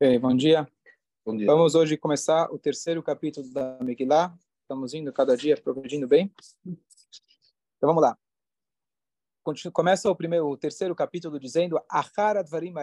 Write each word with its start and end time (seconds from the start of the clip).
Bem, 0.00 0.18
bom 0.18 0.34
dia. 0.34 0.68
Bom 1.24 1.36
dia. 1.36 1.46
Vamos 1.46 1.76
hoje 1.76 1.96
começar 1.96 2.52
o 2.52 2.58
terceiro 2.58 3.00
capítulo 3.00 3.48
da 3.52 3.78
Megillah. 3.80 4.36
Estamos 4.62 4.92
indo 4.92 5.12
cada 5.12 5.36
dia 5.36 5.56
progredindo 5.56 6.08
bem. 6.08 6.34
Então 6.66 7.88
vamos 7.88 8.02
lá. 8.02 8.18
Começa 9.72 10.10
o 10.10 10.16
primeiro, 10.16 10.48
o 10.48 10.56
terceiro 10.56 10.96
capítulo 10.96 11.38
dizendo 11.38 11.80
Achar 11.88 12.36
advarim 12.36 12.74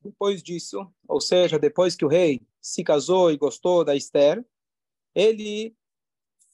Depois 0.00 0.42
disso, 0.42 0.90
ou 1.06 1.20
seja, 1.20 1.58
depois 1.58 1.94
que 1.94 2.06
o 2.06 2.08
rei 2.08 2.40
se 2.58 2.82
casou 2.82 3.30
e 3.30 3.36
gostou 3.36 3.84
da 3.84 3.94
Esther, 3.94 4.42
ele 5.14 5.76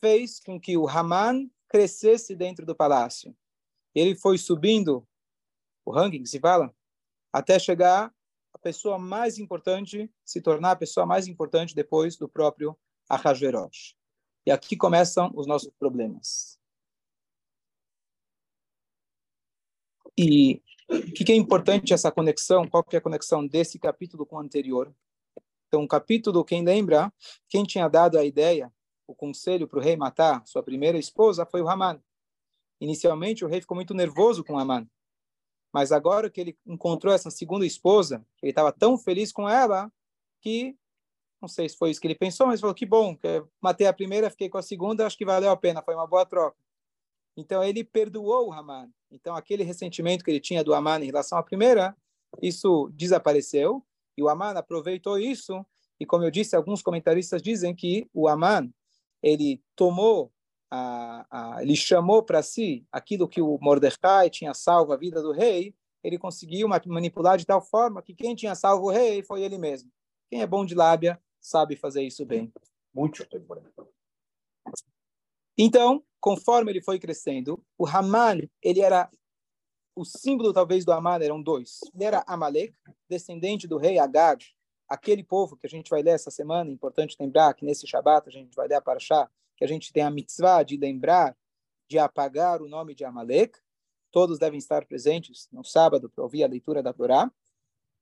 fez 0.01 0.41
com 0.41 0.61
que 0.61 0.77
o 0.77 0.89
Haman 0.89 1.49
crescesse 1.69 2.35
dentro 2.35 2.67
do 2.67 2.75
palácio. 2.75 3.37
Ele 3.95 4.17
foi 4.17 4.37
subindo 4.37 5.07
o 5.85 5.93
ranking, 5.93 6.27
se 6.27 6.41
fala, 6.41 6.75
até 7.33 7.57
chegar 7.57 8.13
pessoa 8.63 8.99
mais 8.99 9.39
importante, 9.39 10.11
se 10.25 10.41
tornar 10.41 10.73
a 10.73 10.77
pessoa 10.77 11.05
mais 11.05 11.27
importante 11.27 11.75
depois 11.75 12.17
do 12.17 12.29
próprio 12.29 12.79
Ahasverosh. 13.09 13.95
E 14.47 14.51
aqui 14.51 14.77
começam 14.77 15.31
os 15.35 15.47
nossos 15.47 15.73
problemas. 15.79 16.59
E 20.17 20.63
o 20.89 21.13
que, 21.13 21.25
que 21.25 21.33
é 21.33 21.37
importante 21.37 21.93
essa 21.93 22.13
conexão? 22.13 22.69
Qual 22.69 22.85
que 22.85 22.97
é 22.97 22.99
a 22.99 23.03
conexão 23.03 23.47
desse 23.47 23.79
capítulo 23.79 24.27
com 24.27 24.37
o 24.37 24.41
anterior? 24.41 24.95
Então, 25.69 25.85
o 25.85 25.89
capítulo, 25.89 26.45
quem 26.45 26.65
lembra, 26.65 27.13
quem 27.49 27.65
tinha 27.65 27.89
dado 27.89 28.19
a 28.19 28.25
ideia, 28.25 28.71
o 29.07 29.15
conselho 29.15 29.67
para 29.67 29.79
o 29.79 29.83
rei 29.83 29.97
matar 29.97 30.47
sua 30.47 30.63
primeira 30.63 30.99
esposa 30.99 31.47
foi 31.47 31.63
o 31.63 31.69
Haman. 31.69 32.01
Inicialmente, 32.81 33.45
o 33.45 33.49
rei 33.49 33.61
ficou 33.61 33.75
muito 33.75 33.95
nervoso 33.95 34.45
com 34.45 34.59
Haman. 34.59 34.87
Mas 35.73 35.91
agora 35.91 36.31
que 36.31 36.41
ele 36.41 36.59
encontrou 36.67 37.15
essa 37.15 37.31
segunda 37.31 37.65
esposa, 37.65 38.25
ele 38.43 38.51
estava 38.51 38.71
tão 38.73 38.99
feliz 38.99 39.33
com 39.33 39.49
ela 39.49 39.91
que 40.41 40.77
não 41.41 41.49
sei 41.49 41.69
se 41.69 41.77
foi 41.77 41.91
isso 41.91 42.01
que 42.01 42.07
ele 42.07 42.15
pensou, 42.15 42.47
mas 42.47 42.61
falou 42.61 42.75
que 42.75 42.87
bom, 42.87 43.17
que 43.17 43.45
matei 43.61 43.89
a 43.89 43.93
primeira, 43.93 44.31
fiquei 44.31 44.49
com 44.49 44.59
a 44.59 44.63
segunda, 44.63 45.05
acho 45.05 45.19
que 45.19 45.25
valeu 45.25 45.51
a 45.51 45.57
pena, 45.57 45.83
foi 45.83 45.95
uma 45.95 46.07
boa 46.07 46.25
troca. 46.25 46.57
Então 47.37 47.65
ele 47.65 47.83
perdoou 47.83 48.49
o 48.49 48.53
Haman. 48.53 48.89
Então 49.11 49.35
aquele 49.35 49.65
ressentimento 49.65 50.25
que 50.25 50.31
ele 50.31 50.39
tinha 50.39 50.63
do 50.63 50.73
Haman 50.73 51.01
em 51.01 51.07
relação 51.07 51.37
à 51.37 51.43
primeira, 51.43 51.97
isso 52.41 52.89
desapareceu 52.95 53.85
e 54.17 54.23
o 54.23 54.29
Haman 54.29 54.53
aproveitou 54.53 55.19
isso 55.19 55.67
e 55.99 56.07
como 56.07 56.25
eu 56.25 56.31
disse, 56.31 56.57
alguns 56.57 56.83
comentaristas 56.83 57.43
dizem 57.43 57.75
que 57.75 58.09
o 58.13 58.29
Haman 58.29 58.73
ele 59.23 59.63
tomou 59.77 60.33
a, 60.75 61.27
a, 61.31 61.63
ele 61.63 61.77
chamou 61.77 62.23
para 62.23 62.43
si 62.43 62.87
aquilo 62.91 63.29
que 63.29 63.43
o 63.43 63.59
Mordecai 63.61 64.31
tinha 64.31 64.55
salvo 64.55 64.95
a 64.95 64.97
vida 64.97 65.21
do 65.21 65.31
rei, 65.31 65.75
ele 66.03 66.19
conseguiu 66.19 66.67
manipular 66.67 67.37
de 67.37 67.45
tal 67.45 67.61
forma 67.61 68.01
que 68.01 68.15
quem 68.15 68.35
tinha 68.35 68.55
salvo 68.55 68.87
o 68.87 68.91
rei 68.91 69.23
foi 69.23 69.43
ele 69.43 69.59
mesmo. 69.59 69.93
Quem 70.31 70.41
é 70.41 70.47
bom 70.47 70.65
de 70.65 70.75
lábia 70.75 71.23
sabe 71.39 71.77
fazer 71.77 72.03
isso 72.03 72.25
bem. 72.25 72.51
Muito. 72.95 73.23
Então, 75.59 76.03
conforme 76.19 76.73
ele 76.73 76.81
foi 76.81 76.99
crescendo, 76.99 77.63
o 77.77 77.87
Haman, 77.87 78.41
ele 78.63 78.81
era 78.81 79.11
o 79.95 80.07
símbolo 80.07 80.55
talvez 80.55 80.87
do 80.87 80.93
Haman 80.93 81.23
eram 81.23 81.43
dois. 81.43 81.81
Ele 81.95 82.05
era 82.05 82.25
Amalek, 82.27 82.75
descendente 83.11 83.69
do 83.69 83.77
rei 83.77 83.99
Agag, 83.99 84.43
aquele 84.89 85.23
povo 85.23 85.55
que 85.55 85.67
a 85.67 85.71
gente 85.71 85.91
vai 85.91 86.03
ler 86.03 86.13
essa 86.13 86.31
semana, 86.31 86.71
importante 86.71 87.15
lembrar 87.21 87.53
que 87.53 87.65
nesse 87.65 87.87
Shabat 87.87 88.27
a 88.27 88.33
gente 88.33 88.55
vai 88.55 88.67
ler 88.67 88.77
a 88.77 88.81
Parashá 88.81 89.29
que 89.57 89.65
a 89.65 89.69
gente 89.69 89.93
tem 89.93 90.03
a 90.03 90.11
mitzvah 90.11 90.63
de 90.63 90.77
lembrar, 90.77 91.37
de 91.89 91.99
apagar 91.99 92.63
o 92.63 92.69
nome 92.69 92.95
de 92.95 93.05
Amalek. 93.05 93.59
Todos 94.11 94.39
devem 94.39 94.59
estar 94.59 94.85
presentes 94.87 95.49
no 95.53 95.65
sábado 95.65 96.09
para 96.11 96.23
ouvir 96.25 96.45
a 96.45 96.49
leitura 96.49 96.83
da 96.83 96.93
Torá, 96.93 97.31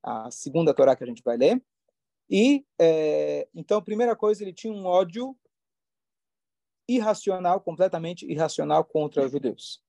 a 0.03 0.31
segunda 0.31 0.75
Torá 0.75 0.97
que 0.97 1.05
a 1.05 1.07
gente 1.07 1.23
vai 1.23 1.37
ler. 1.37 1.63
E, 2.29 2.65
é, 2.79 3.49
então, 3.55 3.83
primeira 3.83 4.15
coisa, 4.15 4.43
ele 4.43 4.53
tinha 4.53 4.73
um 4.73 4.87
ódio 4.87 5.37
irracional, 6.89 7.61
completamente 7.61 8.25
irracional 8.25 8.85
contra 8.85 9.25
os 9.25 9.33
judeus. 9.33 9.83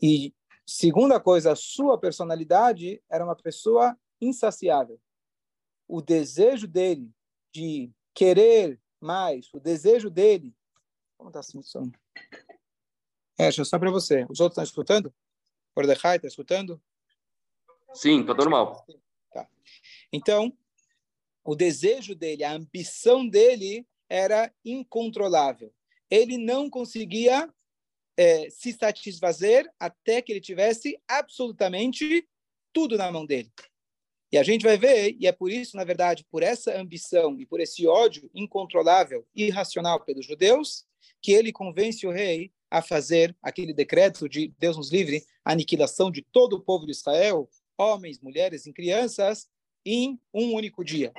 E, 0.00 0.34
segunda 0.66 1.20
coisa, 1.20 1.52
a 1.52 1.56
sua 1.56 1.98
personalidade 1.98 3.02
era 3.10 3.24
uma 3.24 3.36
pessoa 3.36 3.96
insaciável. 4.20 5.00
O 5.86 6.00
desejo 6.00 6.66
dele 6.66 7.10
de 7.52 7.90
querer 8.14 8.80
mas 9.00 9.48
o 9.52 9.58
desejo 9.58 10.10
dele. 10.10 10.54
Como 11.16 11.30
está 11.30 11.40
assim, 11.40 11.62
som? 11.62 11.90
É, 13.38 13.50
só 13.50 13.78
para 13.78 13.90
você. 13.90 14.26
Os 14.28 14.40
outros 14.40 14.52
estão 14.52 14.64
escutando? 14.64 15.14
Mordecai 15.74 16.16
está 16.16 16.28
escutando? 16.28 16.80
Sim, 17.94 18.20
está 18.20 18.34
normal. 18.34 18.86
Tá. 19.32 19.48
Então, 20.12 20.52
o 21.42 21.54
desejo 21.54 22.14
dele, 22.14 22.44
a 22.44 22.52
ambição 22.52 23.26
dele 23.26 23.86
era 24.08 24.52
incontrolável. 24.64 25.72
Ele 26.10 26.36
não 26.36 26.68
conseguia 26.68 27.52
é, 28.16 28.50
se 28.50 28.72
satisfazer 28.72 29.72
até 29.78 30.20
que 30.20 30.32
ele 30.32 30.40
tivesse 30.40 31.00
absolutamente 31.08 32.28
tudo 32.72 32.98
na 32.98 33.10
mão 33.10 33.24
dele. 33.24 33.50
E 34.32 34.38
a 34.38 34.44
gente 34.44 34.62
vai 34.62 34.78
ver, 34.78 35.16
e 35.18 35.26
é 35.26 35.32
por 35.32 35.50
isso, 35.50 35.76
na 35.76 35.82
verdade, 35.82 36.24
por 36.30 36.42
essa 36.42 36.78
ambição 36.78 37.38
e 37.40 37.44
por 37.44 37.58
esse 37.58 37.84
ódio 37.86 38.30
incontrolável, 38.32 39.26
irracional 39.34 39.98
pelos 40.04 40.24
judeus, 40.24 40.86
que 41.20 41.32
ele 41.32 41.52
convence 41.52 42.06
o 42.06 42.12
rei 42.12 42.52
a 42.70 42.80
fazer 42.80 43.36
aquele 43.42 43.74
decreto 43.74 44.28
de 44.28 44.54
Deus 44.56 44.76
nos 44.76 44.92
livre, 44.92 45.24
aniquilação 45.44 46.12
de 46.12 46.22
todo 46.22 46.54
o 46.54 46.60
povo 46.60 46.86
de 46.86 46.92
Israel, 46.92 47.50
homens, 47.76 48.20
mulheres 48.20 48.66
e 48.66 48.72
crianças, 48.72 49.48
em 49.84 50.20
um 50.32 50.54
único 50.54 50.84
dia. 50.84 51.12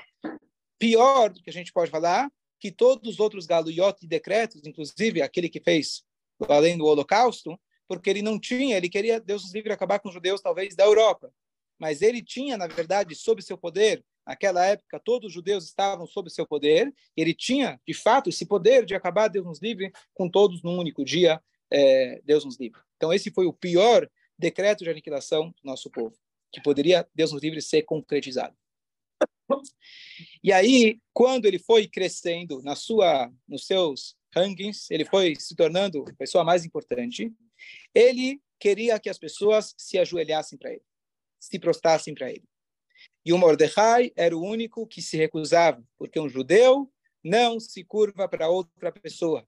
Pior 0.79 1.31
do 1.31 1.43
que 1.43 1.49
a 1.49 1.53
gente 1.53 1.73
pode 1.73 1.91
falar, 1.91 2.31
que 2.61 2.71
todos 2.71 3.15
os 3.15 3.19
outros 3.19 3.45
galuyot 3.45 3.97
e 4.01 4.07
decretos, 4.07 4.61
inclusive 4.65 5.21
aquele 5.21 5.49
que 5.49 5.59
fez 5.59 6.05
além 6.47 6.77
do 6.77 6.85
Holocausto, 6.85 7.59
porque 7.89 8.09
ele 8.09 8.21
não 8.21 8.39
tinha, 8.39 8.77
ele 8.77 8.87
queria, 8.87 9.19
Deus 9.19 9.43
nos 9.43 9.53
livre, 9.53 9.73
acabar 9.73 9.99
com 9.99 10.07
os 10.07 10.13
judeus, 10.13 10.39
talvez, 10.39 10.75
da 10.75 10.85
Europa 10.85 11.29
mas 11.81 12.03
ele 12.03 12.21
tinha, 12.21 12.59
na 12.59 12.67
verdade, 12.67 13.15
sob 13.15 13.41
seu 13.41 13.57
poder, 13.57 14.05
naquela 14.23 14.63
época, 14.63 15.01
todos 15.03 15.29
os 15.29 15.33
judeus 15.33 15.65
estavam 15.65 16.05
sob 16.05 16.29
seu 16.29 16.45
poder, 16.45 16.93
ele 17.17 17.33
tinha, 17.33 17.81
de 17.87 17.93
fato, 17.95 18.29
esse 18.29 18.45
poder 18.45 18.85
de 18.85 18.93
acabar, 18.93 19.27
Deus 19.29 19.47
nos 19.47 19.59
livre, 19.59 19.91
com 20.13 20.29
todos 20.29 20.61
num 20.61 20.77
único 20.77 21.03
dia, 21.03 21.41
é, 21.71 22.21
Deus 22.23 22.45
nos 22.45 22.59
livre. 22.59 22.79
Então, 22.97 23.11
esse 23.11 23.31
foi 23.31 23.47
o 23.47 23.53
pior 23.53 24.07
decreto 24.37 24.83
de 24.83 24.91
aniquilação 24.91 25.49
do 25.49 25.63
nosso 25.63 25.89
povo, 25.89 26.15
que 26.51 26.61
poderia, 26.61 27.07
Deus 27.15 27.31
nos 27.31 27.41
livre, 27.41 27.59
ser 27.63 27.81
concretizado. 27.81 28.55
E 30.43 30.53
aí, 30.53 30.99
quando 31.11 31.47
ele 31.47 31.57
foi 31.57 31.87
crescendo 31.87 32.61
na 32.61 32.75
sua, 32.75 33.33
nos 33.47 33.65
seus 33.65 34.15
rankings, 34.35 34.85
ele 34.91 35.03
foi 35.03 35.35
se 35.35 35.55
tornando 35.55 36.05
a 36.07 36.13
pessoa 36.13 36.43
mais 36.43 36.63
importante, 36.63 37.33
ele 37.91 38.39
queria 38.59 38.99
que 38.99 39.09
as 39.09 39.17
pessoas 39.17 39.73
se 39.75 39.97
ajoelhassem 39.97 40.59
para 40.59 40.73
ele 40.73 40.90
se 41.41 41.59
prostrassem 41.59 42.13
para 42.13 42.29
ele. 42.29 42.47
E 43.25 43.33
o 43.33 43.37
Mordecai 43.37 44.11
era 44.15 44.37
o 44.37 44.41
único 44.41 44.85
que 44.85 45.01
se 45.01 45.17
recusava, 45.17 45.83
porque 45.97 46.19
um 46.19 46.29
judeu 46.29 46.91
não 47.23 47.59
se 47.59 47.83
curva 47.83 48.27
para 48.27 48.49
outra 48.49 48.91
pessoa. 48.91 49.47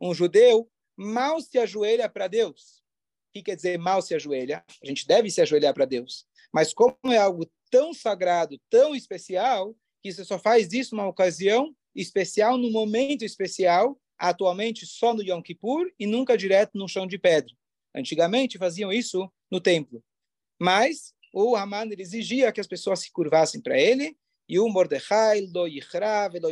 Um 0.00 0.14
judeu 0.14 0.70
mal 0.96 1.40
se 1.40 1.58
ajoelha 1.58 2.08
para 2.08 2.28
Deus. 2.28 2.82
O 3.28 3.34
que 3.34 3.42
quer 3.42 3.56
dizer 3.56 3.78
mal 3.78 4.00
se 4.00 4.14
ajoelha? 4.14 4.64
A 4.82 4.86
gente 4.86 5.06
deve 5.06 5.30
se 5.30 5.40
ajoelhar 5.40 5.74
para 5.74 5.84
Deus. 5.84 6.26
Mas 6.52 6.72
como 6.72 6.96
é 7.06 7.16
algo 7.16 7.50
tão 7.70 7.92
sagrado, 7.92 8.60
tão 8.70 8.94
especial, 8.94 9.74
que 10.02 10.12
você 10.12 10.24
só 10.24 10.38
faz 10.38 10.72
isso 10.72 10.94
numa 10.94 11.08
ocasião 11.08 11.74
especial, 11.94 12.56
num 12.56 12.70
momento 12.70 13.24
especial, 13.24 13.98
atualmente 14.18 14.86
só 14.86 15.14
no 15.14 15.22
Yom 15.22 15.42
Kippur 15.42 15.90
e 15.98 16.06
nunca 16.06 16.36
direto 16.36 16.76
no 16.78 16.88
chão 16.88 17.06
de 17.06 17.18
pedra. 17.18 17.52
Antigamente 17.94 18.58
faziam 18.58 18.92
isso 18.92 19.30
no 19.50 19.60
templo. 19.60 20.02
Mas 20.60 21.14
o 21.34 21.56
Haman 21.56 21.88
exigia 21.98 22.52
que 22.52 22.60
as 22.60 22.66
pessoas 22.66 23.00
se 23.00 23.10
curvassem 23.10 23.60
para 23.60 23.76
ele, 23.76 24.16
e 24.48 24.60
o 24.60 24.68
Mordecai 24.68 25.40
lo 25.52 25.66
yichrav 25.66 26.38
lo 26.38 26.48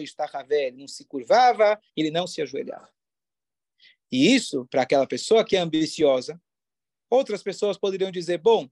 ele 0.50 0.76
não 0.76 0.88
se 0.88 1.05
curvava, 1.05 1.81
ele 1.96 2.11
não 2.11 2.26
se 2.26 2.43
ajoelhava. 2.43 2.90
E 4.11 4.34
isso, 4.34 4.67
para 4.67 4.82
aquela 4.82 5.06
pessoa 5.06 5.44
que 5.44 5.56
é 5.56 5.61
ambiciosa, 5.61 6.40
outras 7.08 7.43
pessoas 7.44 7.79
poderiam 7.79 8.11
dizer, 8.11 8.38
bom, 8.38 8.69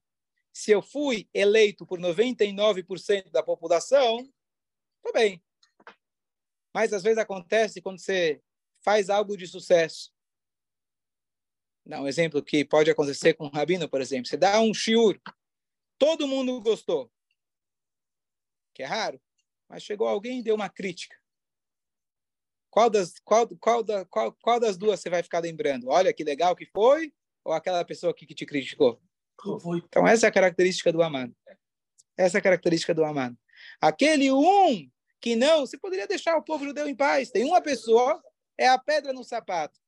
se 0.53 0.73
eu 0.73 0.83
fui 0.83 1.29
eleito 1.33 1.87
por 1.87 2.01
99% 2.01 3.31
da 3.31 3.43
população, 3.43 4.19
tudo 5.03 5.15
bem. 5.15 5.41
Mas 6.75 6.93
às 6.93 7.05
vezes 7.05 7.19
acontece 7.19 7.81
quando 7.81 8.01
você 8.01 8.43
faz 8.83 9.09
algo 9.09 9.37
de 9.37 9.47
sucesso. 9.47 10.13
Um 11.87 12.07
exemplo 12.07 12.43
que 12.43 12.65
pode 12.65 12.91
acontecer 12.91 13.35
com 13.35 13.47
um 13.47 13.51
rabino, 13.51 13.89
por 13.89 14.01
exemplo. 14.01 14.29
Você 14.29 14.37
dá 14.37 14.61
um 14.61 14.75
shiur 14.75 15.21
Todo 16.01 16.27
mundo 16.27 16.59
gostou. 16.63 17.13
Que 18.73 18.83
é 18.83 18.87
raro. 18.87 19.21
Mas 19.69 19.83
chegou 19.83 20.09
alguém 20.09 20.39
e 20.39 20.43
deu 20.43 20.55
uma 20.55 20.71
crítica. 20.71 21.15
Qual 22.71 22.89
das, 22.89 23.19
qual, 23.23 23.47
qual, 23.59 23.83
da, 23.83 24.07
qual, 24.07 24.33
qual 24.41 24.59
das 24.59 24.79
duas 24.79 24.99
você 24.99 25.11
vai 25.11 25.23
ficar 25.23 25.41
lembrando? 25.41 25.89
Olha 25.89 26.11
que 26.11 26.25
legal 26.25 26.57
que 26.57 26.65
foi? 26.65 27.13
Ou 27.45 27.53
aquela 27.53 27.85
pessoa 27.85 28.15
que, 28.15 28.25
que 28.25 28.35
te 28.35 28.47
criticou? 28.47 28.99
Então, 29.77 30.09
essa 30.09 30.27
é 30.27 30.29
a 30.31 30.33
característica 30.33 30.91
do 30.91 31.03
amado. 31.03 31.37
Essa 32.17 32.39
é 32.39 32.41
a 32.41 32.43
característica 32.43 32.95
do 32.95 33.05
amado. 33.05 33.37
Aquele 33.79 34.33
um 34.33 34.91
que 35.21 35.37
não, 35.37 35.67
você 35.67 35.77
poderia 35.77 36.07
deixar 36.07 36.35
o 36.39 36.43
povo 36.43 36.65
judeu 36.65 36.89
em 36.89 36.97
paz. 36.97 37.31
Tem 37.31 37.45
uma 37.45 37.61
pessoa, 37.61 38.23
é 38.57 38.69
a 38.69 38.79
pedra 38.79 39.13
no 39.13 39.23
sapato. 39.23 39.79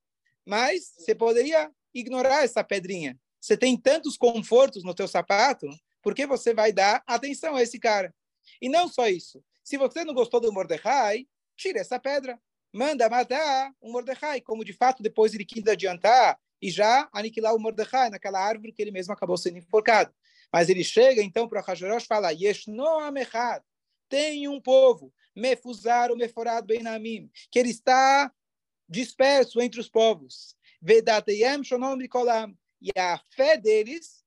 Mas 0.45 0.93
você 0.99 1.15
poderia 1.15 1.73
ignorar 1.95 2.45
essa 2.45 2.63
pedrinha. 2.63 3.19
Você 3.41 3.57
tem 3.57 3.81
tantos 3.81 4.19
confortos 4.19 4.85
no 4.85 4.95
teu 4.95 5.09
sapato, 5.09 5.67
por 6.03 6.15
que 6.15 6.27
você 6.27 6.53
vai 6.53 6.73
dar 6.73 7.03
atenção 7.07 7.57
a 7.57 7.63
esse 7.63 7.79
cara? 7.79 8.15
E 8.61 8.69
não 8.69 8.89
só 8.89 9.09
isso. 9.09 9.43
Se 9.63 9.79
você 9.79 10.05
não 10.05 10.13
gostou 10.13 10.41
do 10.41 10.53
Mordecai, 10.53 11.27
tira 11.57 11.81
essa 11.81 11.99
pedra. 11.99 12.39
Manda 12.73 13.09
matar 13.09 13.73
o 13.81 13.93
Mordecai, 13.93 14.41
como 14.41 14.65
de 14.65 14.73
fato 14.73 15.03
depois 15.03 15.35
ele 15.35 15.45
quis 15.45 15.67
adiantar 15.67 16.39
e 16.61 16.71
já 16.71 17.09
aniquilar 17.13 17.55
o 17.55 17.61
Mordecai 17.61 18.11
naquela 18.11 18.41
árvore 18.41 18.73
que 18.73 18.83
ele 18.83 18.91
mesmo 18.91 19.13
acabou 19.13 19.37
sendo 19.37 19.59
enforcado. 19.59 20.13
Mas 20.53 20.69
ele 20.69 20.83
chega 20.83 21.23
então 21.23 21.49
para 21.49 21.61
Hashverosh 21.61 22.05
e 22.05 22.07
fala: 22.07 22.33
Yeshno 22.33 22.87
Amechad, 23.01 23.63
tem 24.09 24.49
um 24.49 24.61
povo, 24.61 25.13
Mefuzar 25.35 26.13
o 26.13 26.17
Meforad 26.17 26.67
Benamim, 26.67 27.31
que 27.51 27.59
ele 27.59 27.71
está 27.71 28.31
disperso 28.89 29.61
entre 29.61 29.81
os 29.81 29.89
povos. 29.89 30.55
Vedateyem 30.81 31.65
Shonom 31.65 31.97
Mikolam. 31.97 32.55
E 32.81 32.91
a 32.99 33.19
fé 33.31 33.57
deles, 33.57 34.22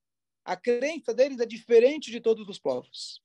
a 0.46 0.56
crença 0.56 1.12
deles 1.14 1.40
é 1.40 1.46
diferente 1.46 2.12
de 2.12 2.22
todos 2.22 2.48
os 2.48 2.60
povos. 2.60 3.20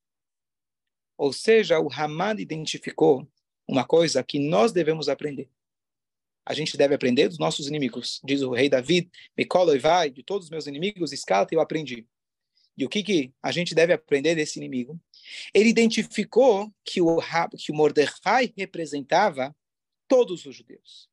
Ou 1.19 1.35
seja, 1.35 1.79
o 1.79 1.93
Haman 1.93 2.41
identificou 2.41 3.31
uma 3.69 3.85
coisa 3.85 4.25
que 4.25 4.39
nós 4.39 4.73
devemos 4.73 5.07
aprender. 5.07 5.51
A 6.47 6.55
gente 6.55 6.79
deve 6.79 6.95
aprender 6.95 7.29
dos 7.29 7.39
nossos 7.39 7.69
inimigos. 7.69 8.21
Diz 8.25 8.41
o 8.41 8.53
rei 8.53 8.71
David, 8.71 9.11
Micola 9.37 9.77
e 9.77 9.79
vai, 9.79 10.09
de 10.09 10.23
todos 10.23 10.47
os 10.47 10.51
meus 10.51 10.67
inimigos, 10.67 11.13
escata 11.13 11.55
eu 11.55 11.61
aprendi. 11.61 12.09
E 12.77 12.87
o 12.87 12.89
que, 12.89 13.03
que 13.03 13.35
a 13.43 13.53
gente 13.53 13.75
deve 13.75 13.93
aprender 13.93 14.35
desse 14.35 14.59
inimigo? 14.59 14.99
Ele 15.53 15.69
identificou 15.69 16.73
que 16.83 17.03
o, 17.03 17.21
que 17.59 17.71
o 17.71 17.75
Mordecai 17.75 18.53
representava 18.57 19.55
todos 20.09 20.47
os 20.47 20.57
judeus. 20.57 21.09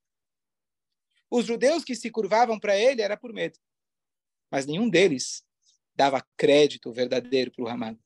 Os 1.30 1.45
judeus 1.45 1.83
que 1.83 1.94
se 1.94 2.09
curvavam 2.09 2.57
para 2.57 2.77
ele 2.77 3.01
era 3.01 3.18
por 3.18 3.33
medo. 3.33 3.59
Mas 4.50 4.65
nenhum 4.65 4.89
deles 4.89 5.45
dava 5.97 6.25
crédito 6.38 6.91
verdadeiro 6.94 7.51
para 7.51 7.65
o 7.65 7.67
Haman. 7.67 7.97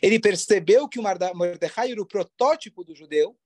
Ele 0.00 0.20
percebeu 0.20 0.88
que 0.88 0.98
o 0.98 1.02
Mordecai 1.02 1.90
era 1.90 2.00
o 2.00 2.06
protótipo 2.06 2.84
do 2.84 2.94
judeu 2.94 3.36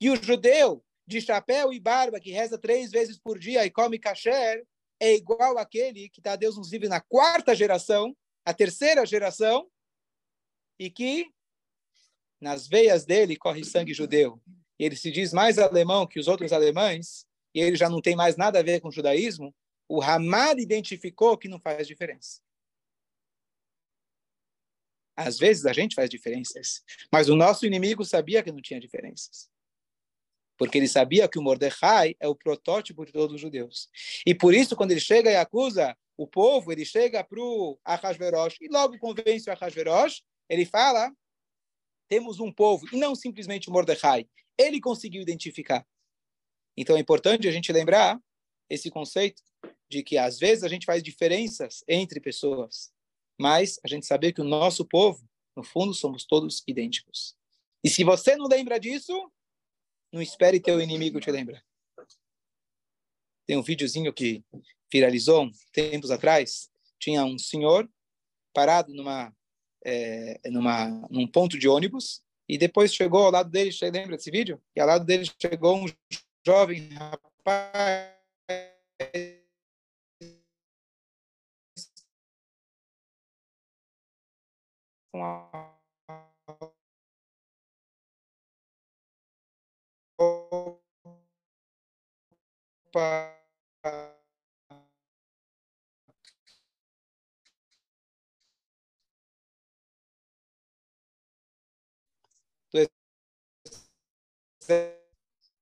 e 0.00 0.10
o 0.10 0.22
judeu 0.22 0.84
de 1.06 1.20
chapéu 1.20 1.72
e 1.72 1.80
barba 1.80 2.20
que 2.20 2.32
reza 2.32 2.58
três 2.58 2.90
vezes 2.90 3.18
por 3.18 3.38
dia 3.38 3.64
e 3.64 3.70
come 3.70 3.98
kasher 3.98 4.64
é 5.00 5.14
igual 5.14 5.58
àquele 5.58 6.08
que 6.08 6.20
está 6.20 6.36
Deus 6.36 6.56
nos 6.56 6.72
livre 6.72 6.88
na 6.88 7.00
quarta 7.00 7.54
geração, 7.54 8.16
a 8.44 8.52
terceira 8.52 9.04
geração, 9.04 9.68
e 10.78 10.90
que 10.90 11.26
nas 12.40 12.66
veias 12.66 13.04
dele 13.04 13.36
corre 13.36 13.64
sangue 13.64 13.94
judeu. 13.94 14.40
E 14.78 14.84
ele 14.84 14.96
se 14.96 15.10
diz 15.10 15.32
mais 15.32 15.58
alemão 15.58 16.06
que 16.06 16.18
os 16.18 16.28
outros 16.28 16.52
alemães, 16.52 17.26
e 17.54 17.60
ele 17.60 17.76
já 17.76 17.88
não 17.88 18.00
tem 18.00 18.16
mais 18.16 18.36
nada 18.36 18.58
a 18.58 18.62
ver 18.62 18.80
com 18.80 18.88
o 18.88 18.92
judaísmo. 18.92 19.54
O 19.88 20.02
Hamad 20.02 20.60
identificou 20.60 21.36
que 21.38 21.48
não 21.48 21.60
faz 21.60 21.86
diferença. 21.86 22.40
Às 25.16 25.38
vezes 25.38 25.64
a 25.64 25.72
gente 25.72 25.94
faz 25.94 26.10
diferenças, 26.10 26.82
mas 27.12 27.28
o 27.28 27.36
nosso 27.36 27.64
inimigo 27.64 28.04
sabia 28.04 28.42
que 28.42 28.52
não 28.52 28.60
tinha 28.60 28.78
diferenças 28.78 29.48
porque 30.56 30.78
ele 30.78 30.88
sabia 30.88 31.28
que 31.28 31.38
o 31.38 31.42
Mordecai 31.42 32.16
é 32.18 32.26
o 32.26 32.34
protótipo 32.34 33.04
de 33.04 33.12
todos 33.12 33.34
os 33.34 33.40
judeus. 33.40 33.88
E 34.24 34.34
por 34.34 34.54
isso, 34.54 34.74
quando 34.74 34.90
ele 34.90 35.00
chega 35.00 35.30
e 35.30 35.36
acusa 35.36 35.96
o 36.16 36.26
povo, 36.26 36.72
ele 36.72 36.84
chega 36.84 37.22
para 37.22 37.40
o 37.40 37.78
Ahasverosh 37.84 38.56
e 38.60 38.68
logo 38.68 38.98
convence 38.98 39.48
o 39.48 39.52
Ahasverosh, 39.52 40.22
ele 40.48 40.64
fala, 40.64 41.12
temos 42.08 42.40
um 42.40 42.50
povo, 42.50 42.86
e 42.92 42.96
não 42.96 43.14
simplesmente 43.14 43.68
o 43.68 43.72
Mordecai. 43.72 44.26
Ele 44.56 44.80
conseguiu 44.80 45.20
identificar. 45.20 45.86
Então 46.76 46.96
é 46.96 47.00
importante 47.00 47.46
a 47.46 47.52
gente 47.52 47.72
lembrar 47.72 48.18
esse 48.70 48.90
conceito 48.90 49.42
de 49.88 50.02
que 50.02 50.16
às 50.16 50.38
vezes 50.38 50.64
a 50.64 50.68
gente 50.68 50.86
faz 50.86 51.02
diferenças 51.02 51.84
entre 51.86 52.20
pessoas, 52.20 52.92
mas 53.38 53.78
a 53.84 53.88
gente 53.88 54.06
saber 54.06 54.32
que 54.32 54.40
o 54.40 54.44
nosso 54.44 54.84
povo, 54.84 55.26
no 55.56 55.62
fundo, 55.62 55.92
somos 55.94 56.24
todos 56.24 56.62
idênticos. 56.66 57.36
E 57.82 57.90
se 57.90 58.04
você 58.04 58.36
não 58.36 58.46
lembra 58.46 58.80
disso, 58.80 59.30
não 60.12 60.22
espere 60.22 60.60
teu 60.60 60.80
inimigo 60.80 61.20
te 61.20 61.30
lembrar. 61.30 61.62
Tem 63.46 63.56
um 63.56 63.62
videozinho 63.62 64.12
que 64.12 64.44
viralizou 64.92 65.50
tempos 65.72 66.10
atrás. 66.10 66.70
Tinha 66.98 67.24
um 67.24 67.38
senhor 67.38 67.88
parado 68.52 68.92
numa, 68.94 69.32
é, 69.84 70.40
numa, 70.50 70.88
num 71.10 71.28
ponto 71.28 71.58
de 71.58 71.68
ônibus 71.68 72.22
e 72.48 72.56
depois 72.56 72.94
chegou 72.94 73.24
ao 73.24 73.30
lado 73.30 73.50
dele, 73.50 73.72
você 73.72 73.90
lembra 73.90 74.16
desse 74.16 74.30
vídeo? 74.30 74.60
E 74.74 74.80
ao 74.80 74.86
lado 74.86 75.04
dele 75.04 75.30
chegou 75.40 75.76
um 75.76 75.86
jovem 76.46 76.88
rapaz 76.90 78.16
com 85.16 85.24
a 85.24 85.66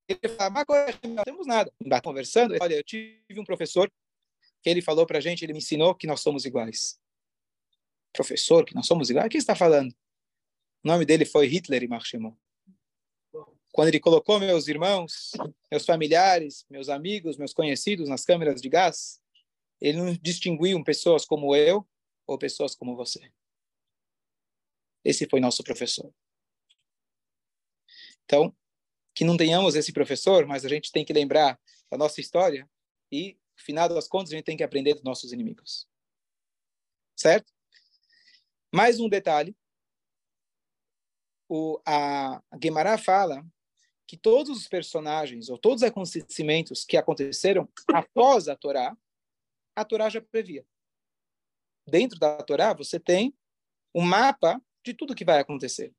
ele 0.07 0.29
fala, 0.35 0.49
mas 0.49 0.65
não 1.03 1.23
temos 1.23 1.47
nada. 1.47 1.71
Conversando, 2.03 2.55
olha, 2.61 2.75
eu 2.75 2.83
tive 2.83 3.39
um 3.39 3.43
professor 3.43 3.91
que 4.61 4.69
ele 4.69 4.81
falou 4.81 5.05
para 5.05 5.17
a 5.17 5.21
gente, 5.21 5.43
ele 5.43 5.53
me 5.53 5.59
ensinou 5.59 5.95
que 5.95 6.07
nós 6.07 6.21
somos 6.21 6.45
iguais. 6.45 6.99
Professor, 8.15 8.65
que 8.65 8.73
nós 8.73 8.87
somos 8.87 9.09
iguais? 9.09 9.27
O 9.27 9.29
que 9.29 9.37
está 9.37 9.55
falando? 9.55 9.91
O 10.83 10.87
nome 10.87 11.05
dele 11.05 11.25
foi 11.25 11.47
Hitler 11.47 11.83
e 11.83 11.87
Marchimon. 11.87 12.35
Quando 13.71 13.89
ele 13.89 13.99
colocou 13.99 14.39
meus 14.39 14.69
irmãos, 14.69 15.31
meus 15.69 15.85
familiares, 15.85 16.65
meus 16.69 16.87
amigos, 16.87 17.37
meus 17.37 17.53
conhecidos 17.53 18.07
nas 18.07 18.23
câmeras 18.23 18.61
de 18.61 18.69
gás, 18.69 19.21
ele 19.81 19.97
não 19.97 20.13
distinguiu 20.13 20.81
pessoas 20.83 21.25
como 21.25 21.53
eu 21.53 21.85
ou 22.25 22.37
pessoas 22.37 22.73
como 22.73 22.95
você. 22.95 23.31
Esse 25.03 25.27
foi 25.27 25.41
nosso 25.41 25.61
professor. 25.63 26.13
Então, 28.23 28.55
que 29.13 29.25
não 29.25 29.37
tenhamos 29.37 29.75
esse 29.75 29.91
professor, 29.91 30.45
mas 30.45 30.65
a 30.65 30.69
gente 30.69 30.91
tem 30.91 31.03
que 31.03 31.13
lembrar 31.13 31.59
da 31.91 31.97
nossa 31.97 32.21
história 32.21 32.69
e, 33.11 33.33
no 33.57 33.63
final 33.63 33.89
das 33.89 34.07
contas, 34.07 34.31
a 34.31 34.35
gente 34.35 34.45
tem 34.45 34.57
que 34.57 34.63
aprender 34.63 34.93
dos 34.93 35.03
nossos 35.03 35.31
inimigos. 35.31 35.87
Certo? 37.15 37.54
Mais 38.75 38.99
um 38.99 39.07
detalhe. 39.07 39.55
O, 41.47 41.81
a, 41.85 42.43
Guemará 42.57 42.97
fala 42.97 43.41
que 44.05 44.17
todos 44.17 44.57
os 44.57 44.67
personagens 44.67 45.47
ou 45.47 45.57
todos 45.57 45.81
os 45.81 45.87
acontecimentos 45.87 46.83
que 46.83 46.97
aconteceram 46.97 47.69
após 47.93 48.49
a 48.49 48.55
Torá, 48.57 48.93
a 49.77 49.85
Torá 49.85 50.09
já 50.09 50.19
previa. 50.19 50.67
Dentro 51.87 52.19
da 52.19 52.43
Torá, 52.43 52.73
você 52.73 52.99
tem 52.99 53.33
um 53.93 54.01
mapa 54.01 54.61
de 54.83 54.93
tudo 54.93 55.15
que 55.15 55.23
vai 55.23 55.39
acontecer. 55.39 55.95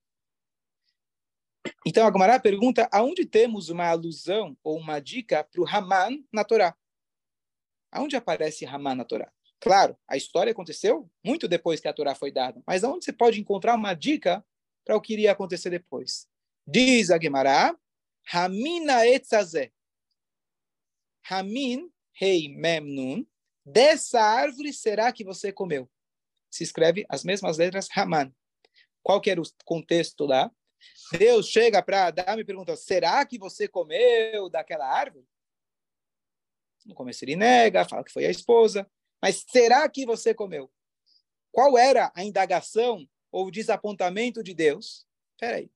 Então, 1.86 2.06
a 2.06 2.12
Gemara 2.12 2.38
pergunta 2.38 2.86
aonde 2.92 3.24
temos 3.24 3.70
uma 3.70 3.86
alusão 3.86 4.54
ou 4.62 4.76
uma 4.76 5.00
dica 5.00 5.42
para 5.44 5.62
o 5.62 5.66
Haman 5.66 6.22
na 6.30 6.44
Torá. 6.44 6.76
Aonde 7.90 8.16
aparece 8.16 8.66
Haman 8.66 8.96
na 8.96 9.04
Torá? 9.06 9.32
Claro, 9.66 9.98
a 10.06 10.16
história 10.16 10.52
aconteceu 10.52 11.10
muito 11.24 11.48
depois 11.48 11.80
que 11.80 11.88
a 11.88 11.92
Torá 11.92 12.14
foi 12.14 12.30
dada, 12.30 12.62
mas 12.64 12.84
aonde 12.84 13.04
você 13.04 13.12
pode 13.12 13.40
encontrar 13.40 13.74
uma 13.74 13.94
dica 13.94 14.46
para 14.84 14.94
o 14.94 15.00
que 15.00 15.12
iria 15.12 15.32
acontecer 15.32 15.70
depois? 15.70 16.28
Diz 16.64 17.10
a 17.10 17.18
Gemara, 17.18 17.76
Hamina 18.32 19.04
etzazé. 19.08 19.72
Hamin, 21.28 21.90
rei 22.12 22.48
memnun, 22.48 23.26
dessa 23.64 24.20
árvore 24.20 24.72
será 24.72 25.10
que 25.12 25.24
você 25.24 25.50
comeu. 25.52 25.90
Se 26.48 26.62
escreve 26.62 27.04
as 27.08 27.24
mesmas 27.24 27.58
letras 27.58 27.88
Haman. 27.92 28.32
Qual 29.02 29.20
que 29.20 29.32
era 29.32 29.42
o 29.42 29.44
contexto 29.64 30.26
lá? 30.26 30.48
Deus 31.18 31.48
chega 31.48 31.82
para 31.82 32.06
Adão 32.06 32.38
e 32.38 32.44
pergunta: 32.44 32.76
será 32.76 33.26
que 33.26 33.36
você 33.36 33.66
comeu 33.66 34.48
daquela 34.48 34.86
árvore? 34.86 35.26
No 36.84 36.94
começo 36.94 37.24
ele 37.24 37.34
nega, 37.34 37.84
fala 37.84 38.04
que 38.04 38.12
foi 38.12 38.26
a 38.26 38.30
esposa. 38.30 38.88
Mas 39.26 39.44
será 39.48 39.88
que 39.88 40.06
você 40.06 40.32
comeu? 40.32 40.72
Qual 41.50 41.76
era 41.76 42.12
a 42.14 42.22
indagação 42.22 43.10
ou 43.32 43.46
o 43.46 43.50
desapontamento 43.50 44.40
de 44.40 44.54
Deus? 44.54 45.04
Espera 45.32 45.56
aí. 45.56 45.68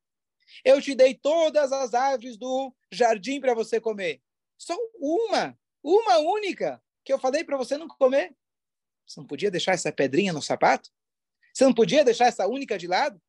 Eu 0.65 0.81
te 0.81 0.95
dei 0.95 1.17
todas 1.17 1.73
as 1.73 1.93
árvores 1.93 2.37
do 2.37 2.73
jardim 2.93 3.41
para 3.41 3.53
você 3.53 3.81
comer. 3.81 4.23
Só 4.57 4.79
uma, 4.95 5.59
uma 5.83 6.19
única, 6.19 6.81
que 7.03 7.13
eu 7.13 7.19
falei 7.19 7.43
para 7.43 7.57
você 7.57 7.77
não 7.77 7.89
comer. 7.89 8.37
Você 9.05 9.19
não 9.19 9.27
podia 9.27 9.51
deixar 9.51 9.73
essa 9.73 9.91
pedrinha 9.91 10.33
no 10.33 10.41
sapato? 10.41 10.89
Você 11.53 11.65
não 11.65 11.75
podia 11.75 12.05
deixar 12.05 12.27
essa 12.27 12.47
única 12.47 12.79
de 12.79 12.87
lado? 12.87 13.21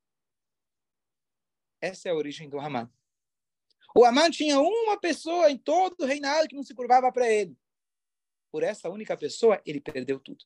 Essa 1.82 2.10
é 2.10 2.12
a 2.12 2.16
origem 2.16 2.48
do 2.48 2.60
Haman. 2.60 2.88
O 3.96 4.06
Haman 4.06 4.30
tinha 4.30 4.60
uma 4.60 5.00
pessoa 5.00 5.50
em 5.50 5.58
todo 5.58 5.96
o 6.00 6.06
reinado 6.06 6.48
que 6.48 6.56
não 6.56 6.64
se 6.64 6.76
curvava 6.76 7.12
para 7.12 7.28
ele. 7.28 7.58
Por 8.52 8.64
essa 8.64 8.90
única 8.90 9.16
pessoa, 9.16 9.62
ele 9.66 9.80
perdeu 9.80 10.20
tudo. 10.20 10.44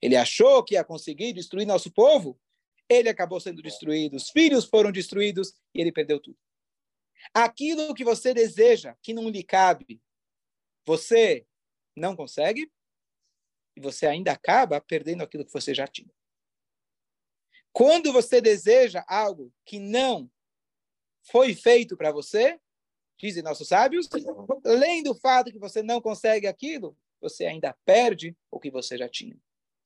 Ele 0.00 0.16
achou 0.16 0.62
que 0.64 0.74
ia 0.74 0.84
conseguir 0.84 1.32
destruir 1.32 1.66
nosso 1.66 1.90
povo, 1.90 2.40
ele 2.88 3.08
acabou 3.08 3.40
sendo 3.40 3.60
destruído, 3.60 4.16
os 4.16 4.30
filhos 4.30 4.64
foram 4.64 4.92
destruídos 4.92 5.54
e 5.74 5.80
ele 5.80 5.92
perdeu 5.92 6.20
tudo. 6.20 6.38
Aquilo 7.34 7.94
que 7.94 8.04
você 8.04 8.32
deseja, 8.32 8.94
que 9.02 9.12
não 9.12 9.28
lhe 9.28 9.42
cabe, 9.42 10.00
você 10.86 11.46
não 11.96 12.16
consegue 12.16 12.70
e 13.76 13.80
você 13.80 14.06
ainda 14.06 14.32
acaba 14.32 14.80
perdendo 14.80 15.22
aquilo 15.22 15.44
que 15.44 15.52
você 15.52 15.74
já 15.74 15.86
tinha. 15.86 16.10
Quando 17.72 18.12
você 18.12 18.40
deseja 18.40 19.04
algo 19.06 19.52
que 19.64 19.78
não 19.78 20.30
foi 21.22 21.54
feito 21.54 21.96
para 21.96 22.10
você, 22.10 22.58
dizem 23.18 23.42
nossos 23.42 23.68
sábios, 23.68 24.08
além 24.64 25.02
do 25.02 25.14
fato 25.14 25.52
que 25.52 25.58
você 25.58 25.82
não 25.82 26.00
consegue 26.00 26.46
aquilo, 26.46 26.96
você 27.20 27.46
ainda 27.46 27.76
perde 27.84 28.36
o 28.50 28.58
que 28.58 28.70
você 28.70 28.96
já 28.96 29.08
tinha. 29.08 29.36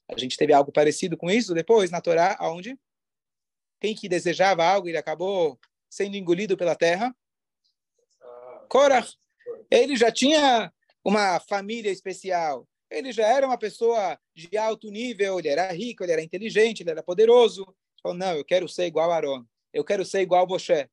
A 0.09 0.19
gente 0.19 0.37
teve 0.37 0.53
algo 0.53 0.73
parecido 0.73 1.17
com 1.17 1.31
isso 1.31 1.55
depois 1.55 1.91
na 1.91 2.01
Torá, 2.01 2.37
aonde 2.39 2.79
quem 3.81 3.95
que 3.95 4.09
desejava 4.09 4.65
algo, 4.65 4.89
ele 4.89 4.97
acabou 4.97 5.59
sendo 5.91 6.17
engolido 6.17 6.57
pela 6.57 6.77
terra. 6.77 7.15
Korah, 8.69 9.07
ele 9.71 9.97
já 9.97 10.11
tinha 10.11 10.73
uma 11.05 11.41
família 11.41 11.91
especial, 11.91 12.69
ele 12.89 13.11
já 13.13 13.27
era 13.27 13.47
uma 13.47 13.59
pessoa 13.59 14.19
de 14.35 14.57
alto 14.57 14.91
nível, 14.91 15.39
ele 15.39 15.49
era 15.49 15.73
rico, 15.73 16.05
ele 16.05 16.13
era 16.13 16.23
inteligente, 16.23 16.83
ele 16.83 16.91
era 16.91 17.03
poderoso. 17.03 17.63
Ele 17.63 18.03
falou, 18.03 18.19
não, 18.19 18.37
eu 18.37 18.45
quero 18.45 18.69
ser 18.69 18.87
igual 18.87 19.11
a 19.11 19.17
Aaron, 19.17 19.45
eu 19.73 19.85
quero 19.85 20.05
ser 20.05 20.21
igual 20.21 20.45
a 20.45 20.49
Moshe. 20.49 20.89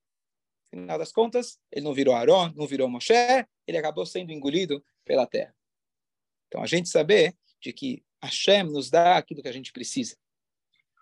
Final 0.70 0.98
das 0.98 1.12
contas, 1.12 1.60
ele 1.72 1.86
não 1.86 1.94
virou 1.94 2.16
Aaron, 2.16 2.52
não 2.56 2.66
virou 2.66 2.90
Moshe, 2.90 3.14
ele 3.68 3.78
acabou 3.78 4.06
sendo 4.06 4.32
engolido 4.32 4.84
pela 5.06 5.28
terra. 5.28 5.56
Então, 6.50 6.62
a 6.62 6.66
gente 6.66 6.90
saber 6.90 7.34
de 7.62 7.72
que 7.72 8.04
Hashem 8.22 8.64
nos 8.64 8.90
dá 8.90 9.18
aquilo 9.18 9.42
que 9.42 9.48
a 9.48 9.54
gente 9.54 9.72
precisa. 9.72 10.18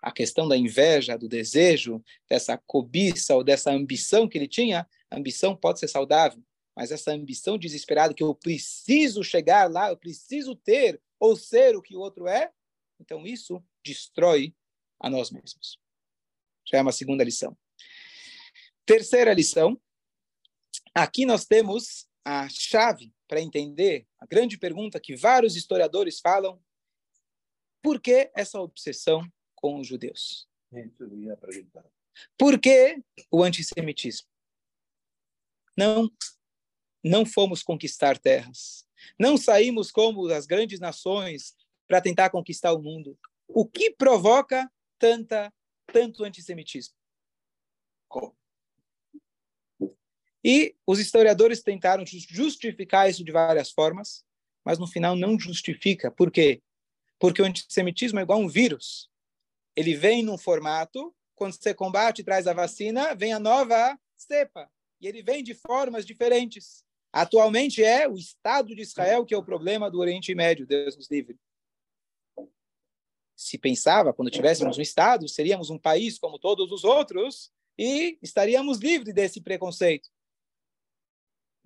A 0.00 0.12
questão 0.12 0.46
da 0.46 0.56
inveja, 0.56 1.18
do 1.18 1.28
desejo, 1.28 2.04
dessa 2.28 2.56
cobiça 2.56 3.34
ou 3.34 3.42
dessa 3.42 3.72
ambição 3.72 4.28
que 4.28 4.38
ele 4.38 4.46
tinha, 4.46 4.88
a 5.10 5.18
ambição 5.18 5.56
pode 5.56 5.80
ser 5.80 5.88
saudável, 5.88 6.40
mas 6.76 6.92
essa 6.92 7.10
ambição 7.10 7.58
desesperada 7.58 8.14
que 8.14 8.22
eu 8.22 8.34
preciso 8.34 9.24
chegar 9.24 9.68
lá, 9.68 9.88
eu 9.88 9.96
preciso 9.96 10.54
ter 10.54 11.00
ou 11.18 11.34
ser 11.34 11.74
o 11.76 11.82
que 11.82 11.96
o 11.96 12.00
outro 12.00 12.28
é, 12.28 12.52
então 13.00 13.26
isso 13.26 13.60
destrói 13.84 14.54
a 15.00 15.10
nós 15.10 15.30
mesmos. 15.30 15.80
Já 16.64 16.78
é 16.78 16.82
uma 16.82 16.92
segunda 16.92 17.24
lição. 17.24 17.56
Terceira 18.86 19.32
lição. 19.32 19.80
Aqui 20.94 21.26
nós 21.26 21.44
temos 21.44 22.06
a 22.24 22.48
chave 22.48 23.12
para 23.26 23.40
entender 23.40 24.06
a 24.18 24.26
grande 24.26 24.58
pergunta 24.58 25.00
que 25.00 25.16
vários 25.16 25.56
historiadores 25.56 26.20
falam 26.20 26.60
por 27.82 28.00
que 28.00 28.30
essa 28.34 28.60
obsessão 28.60 29.22
com 29.54 29.78
os 29.78 29.86
judeus? 29.86 30.48
Por 32.36 32.58
que 32.58 33.02
o 33.30 33.42
antissemitismo? 33.42 34.28
Não, 35.76 36.10
não 37.04 37.24
fomos 37.24 37.62
conquistar 37.62 38.18
terras. 38.18 38.86
Não 39.18 39.36
saímos 39.36 39.92
como 39.92 40.26
as 40.28 40.46
grandes 40.46 40.80
nações 40.80 41.56
para 41.86 42.00
tentar 42.00 42.30
conquistar 42.30 42.72
o 42.72 42.82
mundo. 42.82 43.18
O 43.46 43.66
que 43.66 43.92
provoca 43.92 44.70
tanta, 44.98 45.52
tanto 45.86 46.24
antissemitismo? 46.24 46.94
E 50.44 50.74
os 50.86 50.98
historiadores 50.98 51.62
tentaram 51.62 52.04
justificar 52.06 53.10
isso 53.10 53.24
de 53.24 53.32
várias 53.32 53.70
formas, 53.70 54.24
mas 54.64 54.78
no 54.78 54.86
final 54.86 55.16
não 55.16 55.38
justifica. 55.38 56.10
Por 56.10 56.30
quê? 56.30 56.62
Porque 57.18 57.42
o 57.42 57.44
antissemitismo 57.44 58.20
é 58.20 58.22
igual 58.22 58.38
um 58.38 58.48
vírus. 58.48 59.10
Ele 59.74 59.94
vem 59.94 60.22
num 60.22 60.38
formato, 60.38 61.14
quando 61.34 61.52
você 61.52 61.74
combate 61.74 62.20
e 62.20 62.24
traz 62.24 62.46
a 62.46 62.52
vacina, 62.52 63.14
vem 63.14 63.32
a 63.32 63.40
nova 63.40 63.98
cepa. 64.16 64.70
E 65.00 65.06
ele 65.06 65.22
vem 65.22 65.42
de 65.42 65.54
formas 65.54 66.04
diferentes. 66.04 66.84
Atualmente 67.12 67.82
é 67.82 68.08
o 68.08 68.16
Estado 68.16 68.74
de 68.74 68.82
Israel 68.82 69.24
que 69.24 69.34
é 69.34 69.38
o 69.38 69.44
problema 69.44 69.90
do 69.90 69.98
Oriente 69.98 70.34
Médio, 70.34 70.66
Deus 70.66 70.96
nos 70.96 71.10
livre. 71.10 71.38
Se 73.36 73.56
pensava, 73.56 74.12
quando 74.12 74.30
tivéssemos 74.30 74.78
um 74.78 74.82
Estado, 74.82 75.28
seríamos 75.28 75.70
um 75.70 75.78
país 75.78 76.18
como 76.18 76.38
todos 76.38 76.70
os 76.72 76.84
outros 76.84 77.52
e 77.78 78.18
estaríamos 78.20 78.78
livres 78.78 79.14
desse 79.14 79.40
preconceito. 79.40 80.08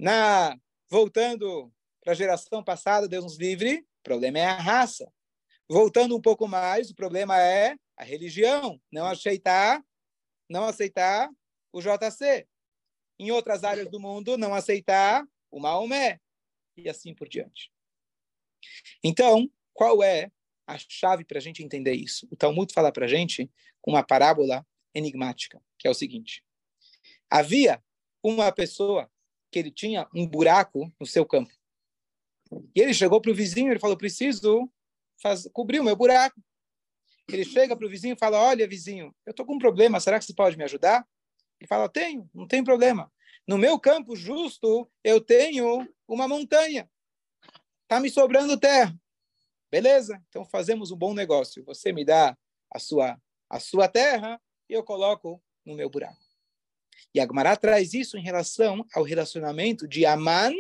Na 0.03 0.59
voltando 0.91 1.73
para 2.03 2.11
a 2.11 2.17
geração 2.17 2.61
passada, 2.61 3.07
Deus 3.07 3.23
nos 3.23 3.39
livre, 3.39 3.87
o 4.01 4.03
problema 4.03 4.41
é 4.41 4.47
a 4.47 4.57
raça. 4.57 5.09
Voltando 5.71 6.17
um 6.17 6.21
pouco 6.21 6.49
mais, 6.49 6.91
o 6.91 6.95
problema 6.97 7.41
é 7.41 7.77
a 7.97 8.03
religião, 8.03 8.83
não 8.91 9.07
aceitar, 9.07 9.81
não 10.51 10.65
aceitar 10.65 11.31
o 11.73 11.81
JC. 11.81 12.49
Em 13.17 13.31
outras 13.31 13.63
áreas 13.63 13.89
do 13.89 14.01
mundo, 14.01 14.37
não 14.37 14.53
aceitar 14.53 15.25
o 15.53 15.61
Maomé 15.61 16.21
e 16.77 16.91
assim 16.91 17.15
por 17.15 17.29
diante. 17.29 17.71
Então, 19.05 19.49
qual 19.73 20.03
é 20.03 20.33
a 20.67 20.79
chave 20.79 21.25
para 21.25 21.39
a 21.39 21.41
gente 21.41 21.63
entender 21.63 21.95
isso? 21.95 22.27
O 22.29 22.35
Talmud 22.35 22.73
fala 22.75 22.91
para 22.91 23.05
a 23.05 23.09
gente 23.09 23.49
uma 23.87 24.03
parábola 24.03 24.67
enigmática, 24.93 25.63
que 25.79 25.87
é 25.87 25.91
o 25.93 25.95
seguinte: 25.95 26.45
havia 27.31 27.81
uma 28.21 28.51
pessoa 28.51 29.09
que 29.53 29.59
ele 29.59 29.71
tinha 29.71 30.09
um 30.15 30.27
buraco 30.27 30.91
no 30.99 31.07
seu 31.07 31.27
campo. 31.27 31.53
E 32.75 32.81
ele 32.81 32.95
chegou 32.95 33.21
para 33.21 33.31
o 33.31 33.35
vizinho 33.35 33.73
e 33.73 33.79
falou: 33.79 33.97
preciso 33.97 34.69
faz, 35.23 35.49
cobrir 35.53 35.79
o 35.79 35.85
meu 35.85 35.95
buraco. 35.95 36.41
Ele 37.31 37.45
chega 37.45 37.77
para 37.77 37.87
o 37.87 37.91
vizinho 37.91 38.15
e 38.15 38.19
fala: 38.19 38.41
Olha, 38.41 38.67
vizinho, 38.67 39.15
eu 39.27 39.31
estou 39.31 39.47
com 39.47 39.55
um 39.55 39.59
problema, 39.59 40.01
será 40.01 40.19
que 40.19 40.25
você 40.25 40.35
pode 40.35 40.57
me 40.57 40.65
ajudar? 40.65 41.07
Ele 41.61 41.69
fala: 41.69 41.89
Tenho, 41.89 42.29
não 42.35 42.49
tem 42.49 42.65
problema. 42.65 43.13
No 43.47 43.59
meu 43.59 43.79
campo 43.79 44.17
justo, 44.17 44.91
eu 45.05 45.21
tenho 45.21 45.87
uma 46.09 46.27
montanha. 46.27 46.91
Está 47.83 48.01
me 48.01 48.09
sobrando 48.09 48.59
terra. 48.59 48.97
Beleza, 49.71 50.23
então 50.29 50.45
fazemos 50.45 50.91
um 50.91 50.97
bom 50.97 51.15
negócio. 51.15 51.65
Você 51.65 51.93
me 51.93 52.05
dá 52.05 52.37
a 52.75 52.79
sua, 52.79 53.21
a 53.51 53.61
sua 53.61 53.89
terra 53.89 54.41
e 54.69 54.73
eu 54.73 54.83
coloco 54.83 55.43
no 55.65 55.75
meu 55.75 55.91
buraco. 55.91 56.22
E 57.15 57.21
a 57.21 57.27
Gemara 57.27 57.57
traz 57.57 57.95
isso 57.95 58.17
em 58.17 58.23
relação 58.23 58.87
ao 58.95 59.03
relacionamento 59.03 59.87
de 59.87 60.07
Aman 60.07 60.53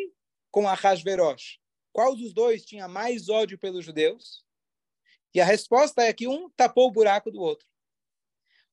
com 0.50 0.68
Ahasverosh. 0.68 1.58
Qual 1.92 2.16
dos 2.16 2.32
dois 2.32 2.64
tinha 2.64 2.88
mais 2.88 3.28
ódio 3.28 3.58
pelos 3.58 3.84
judeus? 3.84 4.44
E 5.34 5.40
a 5.40 5.44
resposta 5.44 6.02
é 6.02 6.12
que 6.12 6.28
um 6.28 6.50
tapou 6.50 6.88
o 6.88 6.92
buraco 6.92 7.30
do 7.30 7.40
outro. 7.40 7.66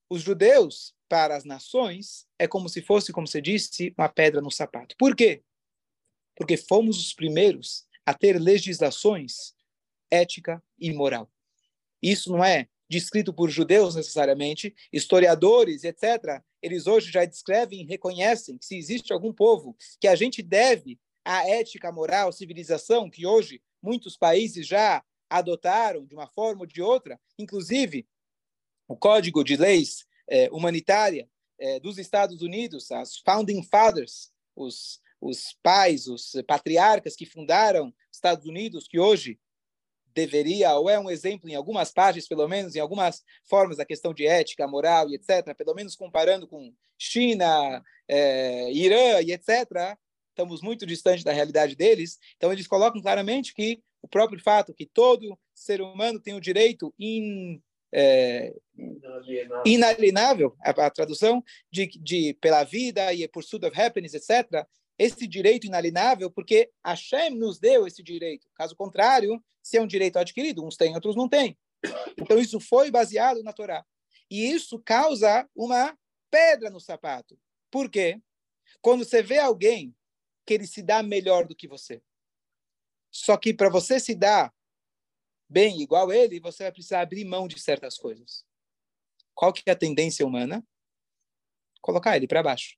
Os 0.09 0.21
judeus, 0.21 0.93
para 1.07 1.35
as 1.35 1.45
nações, 1.45 2.27
é 2.37 2.47
como 2.47 2.67
se 2.67 2.81
fosse, 2.81 3.13
como 3.13 3.27
você 3.27 3.41
disse, 3.41 3.93
uma 3.97 4.09
pedra 4.09 4.41
no 4.41 4.51
sapato. 4.51 4.95
Por 4.97 5.15
quê? 5.15 5.43
Porque 6.35 6.57
fomos 6.57 6.99
os 6.99 7.13
primeiros 7.13 7.85
a 8.05 8.13
ter 8.13 8.39
legislações 8.39 9.53
ética 10.09 10.63
e 10.79 10.91
moral. 10.91 11.31
Isso 12.01 12.31
não 12.31 12.43
é 12.43 12.67
descrito 12.89 13.31
por 13.33 13.49
judeus 13.49 13.95
necessariamente, 13.95 14.73
historiadores, 14.91 15.83
etc. 15.83 16.43
Eles 16.61 16.87
hoje 16.87 17.11
já 17.11 17.25
descrevem, 17.25 17.85
reconhecem 17.85 18.57
que 18.57 18.65
se 18.65 18.77
existe 18.77 19.13
algum 19.13 19.33
povo 19.33 19.75
que 19.99 20.07
a 20.07 20.15
gente 20.15 20.41
deve 20.41 20.99
a 21.23 21.47
ética, 21.47 21.91
moral, 21.91 22.31
civilização 22.31 23.09
que 23.09 23.25
hoje 23.25 23.61
muitos 23.81 24.17
países 24.17 24.67
já 24.67 25.03
adotaram 25.29 26.05
de 26.05 26.15
uma 26.15 26.27
forma 26.27 26.61
ou 26.61 26.65
de 26.65 26.81
outra, 26.81 27.19
inclusive 27.37 28.07
o 28.87 28.97
Código 28.97 29.43
de 29.43 29.55
Leis 29.55 30.07
eh, 30.27 30.49
Humanitária 30.51 31.29
eh, 31.59 31.79
dos 31.79 31.97
Estados 31.97 32.41
Unidos, 32.41 32.91
as 32.91 33.17
Founding 33.17 33.61
Fathers, 33.63 34.31
os, 34.55 34.99
os 35.21 35.55
pais, 35.61 36.07
os 36.07 36.33
patriarcas 36.47 37.15
que 37.15 37.25
fundaram 37.25 37.93
Estados 38.11 38.45
Unidos, 38.45 38.87
que 38.87 38.99
hoje 38.99 39.39
deveria, 40.13 40.73
ou 40.75 40.89
é 40.89 40.99
um 40.99 41.09
exemplo 41.09 41.49
em 41.49 41.55
algumas 41.55 41.91
páginas, 41.91 42.27
pelo 42.27 42.47
menos, 42.47 42.75
em 42.75 42.79
algumas 42.79 43.23
formas 43.43 43.77
da 43.77 43.85
questão 43.85 44.13
de 44.13 44.25
ética, 44.25 44.67
moral 44.67 45.09
e 45.09 45.15
etc., 45.15 45.55
pelo 45.55 45.75
menos 45.75 45.95
comparando 45.95 46.47
com 46.47 46.73
China, 46.97 47.83
eh, 48.07 48.71
Irã 48.71 49.21
e 49.21 49.31
etc., 49.31 49.97
estamos 50.29 50.61
muito 50.61 50.85
distantes 50.85 51.23
da 51.23 51.33
realidade 51.33 51.75
deles. 51.75 52.17
Então, 52.37 52.51
eles 52.51 52.67
colocam 52.67 53.01
claramente 53.01 53.53
que 53.53 53.81
o 54.01 54.07
próprio 54.07 54.41
fato 54.41 54.73
que 54.73 54.85
todo 54.85 55.37
ser 55.53 55.81
humano 55.81 56.19
tem 56.19 56.33
o 56.33 56.41
direito 56.41 56.93
in, 56.97 57.61
é, 57.91 58.53
inalienável, 59.65 60.55
a, 60.61 60.69
a, 60.69 60.89
tradução, 60.89 61.43
de, 61.71 61.87
de 61.99 62.33
pela 62.35 62.63
vida 62.63 63.13
e 63.13 63.27
pursuit 63.27 63.65
of 63.65 63.79
happiness, 63.79 64.13
etc., 64.13 64.65
esse 64.99 65.25
direito 65.25 65.65
inalienável, 65.65 66.29
porque 66.29 66.69
Hashem 66.85 67.31
nos 67.31 67.57
deu 67.57 67.87
esse 67.87 68.03
direito. 68.03 68.49
Caso 68.53 68.75
contrário, 68.75 69.41
se 69.63 69.77
é 69.77 69.81
um 69.81 69.87
direito 69.87 70.19
adquirido, 70.19 70.63
uns 70.63 70.75
têm, 70.75 70.93
outros 70.93 71.15
não 71.15 71.29
têm. 71.29 71.57
Então, 72.17 72.37
isso 72.37 72.59
foi 72.59 72.91
baseado 72.91 73.41
na 73.41 73.53
Torá. 73.53 73.85
E 74.29 74.51
isso 74.51 74.77
causa 74.79 75.49
uma 75.55 75.97
pedra 76.29 76.69
no 76.69 76.81
sapato. 76.81 77.39
Por 77.71 77.89
quê? 77.89 78.21
Quando 78.81 79.05
você 79.05 79.23
vê 79.23 79.39
alguém 79.39 79.95
que 80.45 80.53
ele 80.53 80.67
se 80.67 80.83
dá 80.83 81.01
melhor 81.01 81.47
do 81.47 81.55
que 81.55 81.67
você, 81.67 82.01
só 83.09 83.37
que 83.37 83.53
para 83.53 83.69
você 83.69 83.99
se 83.99 84.13
dar 84.13 84.53
bem 85.47 85.81
igual 85.81 86.11
ele, 86.11 86.39
você 86.39 86.63
vai 86.63 86.71
precisar 86.71 87.01
abrir 87.01 87.23
mão 87.23 87.47
de 87.47 87.59
certas 87.59 87.97
coisas. 87.97 88.45
Qual 89.33 89.53
que 89.53 89.63
é 89.65 89.71
a 89.71 89.75
tendência 89.75 90.25
humana? 90.25 90.65
Colocar 91.81 92.17
ele 92.17 92.27
para 92.27 92.43
baixo. 92.43 92.77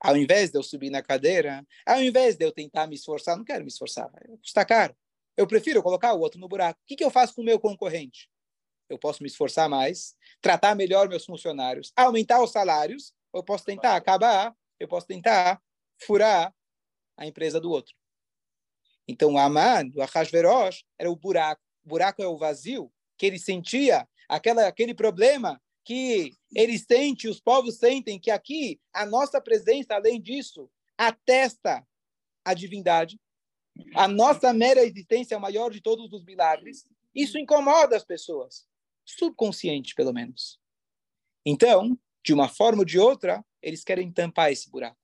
Ao 0.00 0.16
invés 0.16 0.50
de 0.50 0.58
eu 0.58 0.62
subir 0.62 0.90
na 0.90 1.02
cadeira, 1.02 1.66
ao 1.84 2.02
invés 2.02 2.36
de 2.36 2.44
eu 2.44 2.52
tentar 2.52 2.86
me 2.86 2.94
esforçar, 2.94 3.36
não 3.36 3.44
quero 3.44 3.62
me 3.62 3.68
esforçar, 3.68 4.10
custa 4.42 4.64
caro. 4.64 4.96
Eu 5.36 5.46
prefiro 5.46 5.82
colocar 5.82 6.14
o 6.14 6.20
outro 6.20 6.40
no 6.40 6.48
buraco. 6.48 6.80
O 6.82 6.86
que, 6.86 6.96
que 6.96 7.04
eu 7.04 7.10
faço 7.10 7.34
com 7.34 7.42
o 7.42 7.44
meu 7.44 7.58
concorrente? 7.60 8.30
Eu 8.88 8.98
posso 8.98 9.22
me 9.22 9.28
esforçar 9.28 9.68
mais, 9.68 10.16
tratar 10.40 10.74
melhor 10.74 11.08
meus 11.08 11.24
funcionários, 11.24 11.92
aumentar 11.94 12.42
os 12.42 12.50
salários, 12.50 13.14
ou 13.32 13.40
eu 13.40 13.44
posso 13.44 13.64
tentar 13.64 13.94
acabar, 13.94 14.54
eu 14.78 14.88
posso 14.88 15.06
tentar 15.06 15.62
furar 16.02 16.52
a 17.16 17.26
empresa 17.26 17.60
do 17.60 17.70
outro. 17.70 17.94
Então, 19.06 19.34
o 19.34 19.38
Aman, 19.38 19.90
o 19.94 20.02
Ahasverosh, 20.02 20.84
era 20.98 21.10
o 21.10 21.16
buraco. 21.16 21.62
O 21.84 21.88
buraco 21.88 22.22
é 22.22 22.26
o 22.26 22.38
vazio 22.38 22.92
que 23.16 23.26
ele 23.26 23.38
sentia, 23.38 24.08
aquela, 24.28 24.66
aquele 24.66 24.94
problema 24.94 25.60
que 25.84 26.36
eles 26.54 26.84
sentem, 26.86 27.30
os 27.30 27.40
povos 27.40 27.76
sentem, 27.78 28.18
que 28.18 28.30
aqui 28.30 28.80
a 28.92 29.06
nossa 29.06 29.40
presença, 29.40 29.94
além 29.94 30.20
disso, 30.20 30.70
atesta 30.96 31.86
a 32.44 32.54
divindade. 32.54 33.18
A 33.94 34.06
nossa 34.06 34.52
mera 34.52 34.84
existência 34.84 35.34
é 35.34 35.38
o 35.38 35.40
maior 35.40 35.70
de 35.70 35.80
todos 35.80 36.12
os 36.12 36.24
milagres. 36.24 36.86
Isso 37.14 37.38
incomoda 37.38 37.96
as 37.96 38.04
pessoas, 38.04 38.66
subconsciente, 39.04 39.94
pelo 39.94 40.12
menos. 40.12 40.58
Então, 41.44 41.98
de 42.22 42.32
uma 42.32 42.48
forma 42.48 42.80
ou 42.80 42.84
de 42.84 42.98
outra, 42.98 43.44
eles 43.62 43.82
querem 43.82 44.12
tampar 44.12 44.52
esse 44.52 44.70
buraco. 44.70 44.98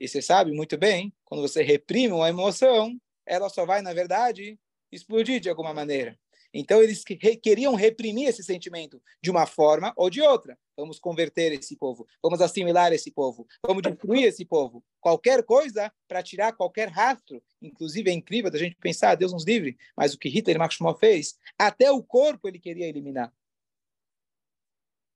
E 0.00 0.08
você 0.08 0.20
sabe 0.20 0.52
muito 0.52 0.76
bem, 0.76 1.14
quando 1.24 1.42
você 1.42 1.62
reprime 1.62 2.12
uma 2.12 2.28
emoção, 2.28 3.00
ela 3.24 3.48
só 3.48 3.64
vai, 3.64 3.82
na 3.82 3.92
verdade, 3.92 4.58
explodir 4.90 5.40
de 5.40 5.48
alguma 5.48 5.72
maneira. 5.72 6.18
Então, 6.54 6.82
eles 6.82 7.02
queriam 7.02 7.74
reprimir 7.74 8.28
esse 8.28 8.42
sentimento 8.42 9.02
de 9.22 9.30
uma 9.30 9.46
forma 9.46 9.92
ou 9.96 10.10
de 10.10 10.20
outra. 10.20 10.58
Vamos 10.76 10.98
converter 10.98 11.52
esse 11.52 11.76
povo, 11.76 12.06
vamos 12.22 12.40
assimilar 12.40 12.92
esse 12.92 13.10
povo, 13.10 13.46
vamos 13.66 13.82
destruir 13.82 14.24
esse 14.24 14.44
povo. 14.44 14.84
Qualquer 15.00 15.44
coisa 15.44 15.92
para 16.06 16.22
tirar 16.22 16.52
qualquer 16.52 16.88
rastro. 16.88 17.42
Inclusive, 17.60 18.10
é 18.10 18.12
incrível 18.12 18.50
da 18.50 18.58
gente 18.58 18.76
pensar, 18.76 19.14
Deus 19.14 19.32
nos 19.32 19.44
livre, 19.44 19.78
mas 19.96 20.12
o 20.12 20.18
que 20.18 20.28
Hitler 20.28 20.56
e 20.56 20.58
Maximov 20.58 20.98
fez, 20.98 21.38
até 21.58 21.90
o 21.90 22.02
corpo 22.02 22.48
ele 22.48 22.58
queria 22.58 22.86
eliminar. 22.86 23.32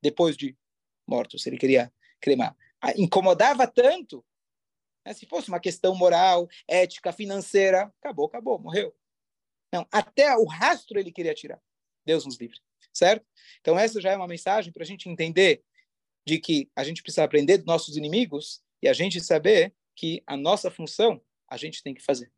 Depois 0.02 0.37
de 0.37 0.57
mortos, 1.07 1.47
ele 1.47 1.59
queria 1.59 1.93
cremar. 2.21 2.57
Ah, 2.81 2.93
incomodava 2.97 3.66
tanto. 3.66 4.25
Né? 5.05 5.12
Se 5.14 5.26
fosse 5.26 5.49
uma 5.49 5.61
questão 5.61 5.95
moral, 5.95 6.49
ética, 6.69 7.12
financeira, 7.12 7.93
acabou, 8.00 8.26
acabou, 8.26 8.59
morreu. 8.59 8.95
Não, 9.76 9.87
até 9.92 10.35
o 10.35 10.47
rastro 10.47 10.99
ele 10.99 11.12
queria 11.12 11.35
tirar. 11.35 11.61
Deus 12.04 12.25
nos 12.25 12.38
livre, 12.38 12.59
certo? 12.95 13.26
Então 13.61 13.78
essa 13.78 14.00
já 14.00 14.12
é 14.12 14.16
uma 14.16 14.26
mensagem 14.26 14.73
para 14.73 14.83
a 14.83 14.87
gente 14.87 15.06
entender 15.06 15.62
de 16.25 16.38
que 16.38 16.71
a 16.75 16.83
gente 16.83 17.02
precisa 17.02 17.25
aprender 17.25 17.59
dos 17.59 17.66
nossos 17.66 17.95
inimigos 17.95 18.62
e 18.83 18.88
a 18.88 18.95
gente 18.95 19.21
saber 19.21 19.75
que 19.95 20.23
a 20.26 20.35
nossa 20.35 20.71
função 20.71 21.21
a 21.47 21.59
gente 21.59 21.83
tem 21.83 21.92
que 21.92 22.02
fazer. 22.02 22.33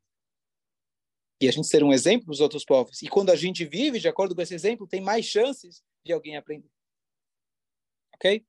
E 1.41 1.49
a 1.49 1.53
gente 1.53 1.69
ser 1.69 1.85
um 1.85 1.93
exemplo 1.93 2.27
para 2.27 2.33
os 2.33 2.41
outros 2.41 2.65
povos. 2.65 3.03
E 3.03 3.09
quando 3.09 3.31
a 3.31 3.37
gente 3.37 3.65
vive 3.65 4.01
de 4.01 4.09
acordo 4.09 4.35
com 4.35 4.43
esse 4.43 4.55
exemplo, 4.55 4.89
tem 4.89 5.01
mais 5.01 5.25
chances 5.25 5.85
de 6.05 6.13
alguém 6.13 6.37
aprender. 6.37 6.71
Ok? 8.15 8.45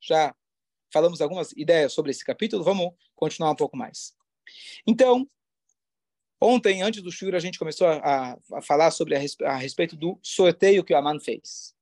Já 0.00 0.34
falamos 0.92 1.20
algumas 1.20 1.52
ideias 1.52 1.92
sobre 1.92 2.10
esse 2.10 2.24
capítulo, 2.24 2.64
vamos 2.64 2.92
continuar 3.14 3.52
um 3.52 3.56
pouco 3.56 3.76
mais. 3.76 4.16
Então, 4.84 5.30
Ontem, 6.44 6.82
antes 6.82 7.00
do 7.00 7.12
Shur, 7.12 7.36
a 7.36 7.38
gente 7.38 7.56
começou 7.56 7.86
a, 7.86 8.36
a 8.52 8.60
falar 8.60 8.90
sobre 8.90 9.14
a, 9.14 9.20
a, 9.44 9.56
respeito 9.56 9.94
do 9.94 10.18
sorteio 10.20 10.82
que 10.82 10.92
o 10.92 10.96
Aman 10.96 11.20
fez. 11.20 11.72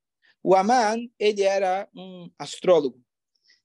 O 0.43 0.55
Aman, 0.55 1.09
ele 1.19 1.41
era 1.41 1.89
um 1.97 2.31
astrólogo. 2.39 3.03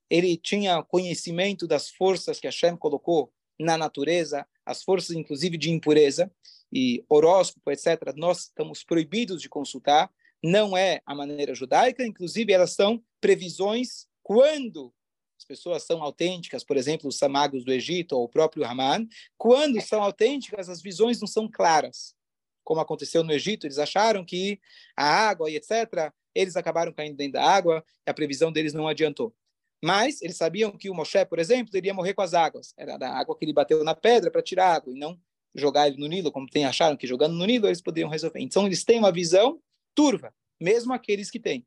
Ele 0.10 0.38
tinha 0.38 0.81
conhecimento 0.84 1.67
das 1.67 1.89
forças 1.89 2.39
que 2.39 2.47
Hashem 2.47 2.77
colocou 2.77 3.29
na 3.60 3.77
natureza, 3.77 4.47
as 4.65 4.84
forças, 4.84 5.13
inclusive, 5.17 5.58
de 5.58 5.69
impureza 5.69 6.31
e 6.71 7.03
horóscopo, 7.10 7.71
etc. 7.71 8.13
Nós 8.15 8.43
estamos 8.43 8.81
proibidos 8.81 9.41
de 9.41 9.49
consultar. 9.49 10.10
Não 10.41 10.77
é 10.77 11.01
a 11.05 11.13
maneira 11.13 11.53
judaica, 11.53 12.05
inclusive, 12.05 12.53
elas 12.53 12.71
são 12.71 13.03
previsões 13.19 14.08
quando 14.23 14.93
as 15.45 15.47
pessoas 15.47 15.84
são 15.84 16.01
autênticas, 16.01 16.63
por 16.63 16.75
exemplo, 16.75 17.08
os 17.08 17.17
samagos 17.17 17.63
do 17.63 17.71
Egito 17.71 18.13
ou 18.13 18.23
o 18.23 18.29
próprio 18.29 18.65
Haman, 18.65 19.08
quando 19.38 19.79
são 19.79 20.01
autênticas, 20.01 20.69
as 20.69 20.81
visões 20.81 21.19
não 21.21 21.27
são 21.27 21.47
claras. 21.47 22.15
Como 22.63 22.81
aconteceu 22.81 23.23
no 23.23 23.31
Egito, 23.31 23.67
eles 23.67 23.77
acharam 23.77 24.25
que 24.25 24.60
a 24.97 25.05
água 25.05 25.51
e 25.51 25.55
etc., 25.55 26.12
eles 26.34 26.55
acabaram 26.55 26.91
caindo 26.91 27.15
dentro 27.15 27.34
da 27.34 27.43
água 27.43 27.86
e 28.05 28.10
a 28.10 28.13
previsão 28.13 28.51
deles 28.51 28.73
não 28.73 28.88
adiantou. 28.88 29.34
Mas 29.84 30.19
eles 30.23 30.36
sabiam 30.36 30.75
que 30.75 30.89
o 30.89 30.95
Moshe, 30.95 31.23
por 31.27 31.38
exemplo, 31.38 31.77
iria 31.77 31.93
morrer 31.93 32.15
com 32.15 32.23
as 32.23 32.34
águas. 32.34 32.73
Era 32.75 32.97
da 32.97 33.13
água 33.15 33.38
que 33.38 33.45
ele 33.45 33.53
bateu 33.53 33.84
na 33.84 33.93
pedra 33.93 34.31
para 34.31 34.41
tirar 34.41 34.73
água 34.73 34.91
e 34.91 34.97
não 34.97 35.19
jogar 35.53 35.88
ele 35.88 35.97
no 35.97 36.08
Nilo, 36.08 36.31
como 36.31 36.49
tem 36.49 36.65
acharam 36.65 36.97
que 36.97 37.05
jogando 37.05 37.36
no 37.36 37.45
Nilo 37.45 37.67
eles 37.67 37.81
poderiam 37.81 38.10
resolver. 38.10 38.39
Então 38.39 38.65
eles 38.65 38.84
têm 38.84 38.97
uma 38.97 39.12
visão 39.12 39.62
turva, 39.93 40.34
mesmo 40.60 40.91
aqueles 40.91 41.29
que 41.29 41.39
têm. 41.39 41.65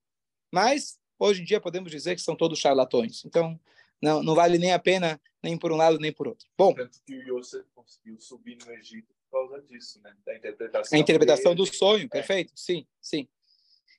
Mas 0.53 0.99
Hoje 1.19 1.43
em 1.43 1.45
dia 1.45 1.61
podemos 1.61 1.91
dizer 1.91 2.15
que 2.15 2.23
são 2.23 2.37
todos 2.37 2.59
charlatões. 2.59 3.25
Então, 3.25 3.59
não, 4.01 4.23
não 4.23 4.35
vale 4.35 4.59
nem 4.59 4.73
a 4.73 4.79
pena 4.79 5.21
nem 5.43 5.57
por 5.57 5.73
um 5.73 5.77
lado 5.77 5.99
nem 5.99 6.13
por 6.13 6.29
outro. 6.29 6.47
Bom. 6.57 6.75
Tanto 6.75 7.01
que 7.05 7.15
o 7.15 7.39
Yosef 7.39 7.65
conseguiu 7.75 8.21
subir 8.21 8.59
no 8.65 8.73
Egito 8.73 9.15
por 9.31 9.49
causa 9.49 9.63
disso, 9.63 10.01
né? 10.03 10.15
Da 10.25 10.37
interpretação. 10.37 10.97
A 10.97 11.01
interpretação 11.01 11.55
dele. 11.55 11.69
do 11.69 11.77
sonho, 11.77 12.05
é. 12.05 12.09
perfeito. 12.09 12.53
Sim, 12.55 12.87
sim. 13.01 13.29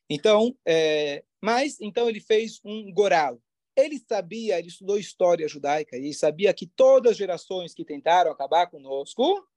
Então, 0.10 0.56
é, 0.66 1.24
mas 1.42 1.80
então 1.80 2.10
ele 2.10 2.20
fez 2.20 2.60
um 2.64 2.92
goral. 2.92 3.42
Ele 3.76 4.00
sabia, 4.00 4.60
ele 4.60 4.68
estudou 4.68 4.98
história 4.98 5.48
judaica 5.48 5.98
e 5.98 6.14
sabia 6.14 6.54
que 6.54 6.68
todas 6.68 7.12
as 7.12 7.18
gerações 7.18 7.74
que 7.74 7.86
tentaram 7.86 8.32
acabar 8.32 8.68
conosco, 8.68 9.48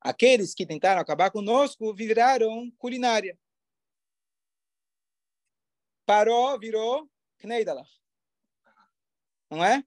aqueles 0.00 0.54
que 0.54 0.66
tentaram 0.66 1.00
acabar 1.00 1.30
conosco, 1.30 1.94
viraram 1.94 2.70
culinária. 2.78 3.38
Paró 6.10 6.58
virou 6.58 7.08
Kneidalach. 7.38 7.88
Não 9.48 9.64
é? 9.64 9.84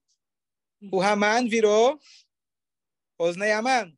O 0.90 1.02
Haman 1.02 1.50
virou 1.50 2.00
Osnei 3.18 3.52
Haman. 3.52 3.94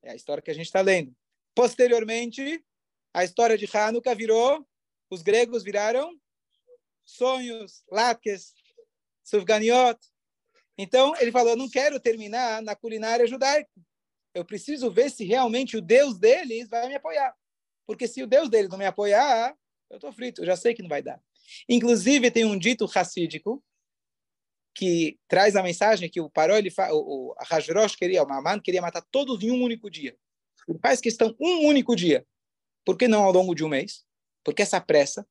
É 0.00 0.12
a 0.12 0.14
história 0.14 0.40
que 0.40 0.50
a 0.52 0.54
gente 0.54 0.66
está 0.66 0.80
lendo. 0.80 1.12
Posteriormente, 1.56 2.64
a 3.12 3.24
história 3.24 3.58
de 3.58 3.66
Hanukkah 3.66 4.14
virou, 4.14 4.64
os 5.10 5.22
gregos 5.22 5.64
viraram 5.64 6.16
sonhos, 7.04 7.82
latkes, 7.90 8.54
sufganiot. 9.24 9.98
Então, 10.78 11.16
ele 11.16 11.32
falou, 11.32 11.56
não 11.56 11.68
quero 11.68 11.98
terminar 11.98 12.62
na 12.62 12.76
culinária 12.76 13.26
judaica. 13.26 13.72
Eu 14.32 14.44
preciso 14.44 14.88
ver 14.88 15.10
se 15.10 15.24
realmente 15.24 15.76
o 15.76 15.82
Deus 15.82 16.16
deles 16.16 16.68
vai 16.68 16.86
me 16.86 16.94
apoiar. 16.94 17.36
Porque 17.84 18.06
se 18.06 18.22
o 18.22 18.26
Deus 18.28 18.48
deles 18.48 18.70
não 18.70 18.78
me 18.78 18.86
apoiar, 18.86 19.58
eu 19.90 19.96
estou 19.96 20.12
frito, 20.12 20.42
eu 20.42 20.46
já 20.46 20.56
sei 20.56 20.72
que 20.72 20.82
não 20.82 20.88
vai 20.88 21.02
dar. 21.02 21.20
Inclusive, 21.68 22.30
tem 22.30 22.44
um 22.44 22.58
dito 22.58 22.86
racídico 22.86 23.62
que 24.74 25.18
traz 25.26 25.56
a 25.56 25.62
mensagem 25.62 26.10
que 26.10 26.20
o 26.20 26.30
Paró, 26.30 26.56
ele 26.56 26.70
fa... 26.70 26.92
o, 26.92 27.30
o 27.30 27.34
Hajrosh 27.50 27.96
queria, 27.96 28.22
o 28.22 28.28
Maman 28.28 28.60
queria 28.60 28.82
matar 28.82 29.02
todos 29.10 29.42
em 29.42 29.50
um 29.50 29.62
único 29.62 29.90
dia. 29.90 30.16
Faz 30.82 31.00
questão 31.00 31.34
um 31.40 31.66
único 31.66 31.96
dia. 31.96 32.26
Por 32.84 32.96
que 32.96 33.08
não 33.08 33.24
ao 33.24 33.32
longo 33.32 33.54
de 33.54 33.64
um 33.64 33.68
mês? 33.68 34.04
Porque 34.44 34.62
essa 34.62 34.80
pressa? 34.80 35.26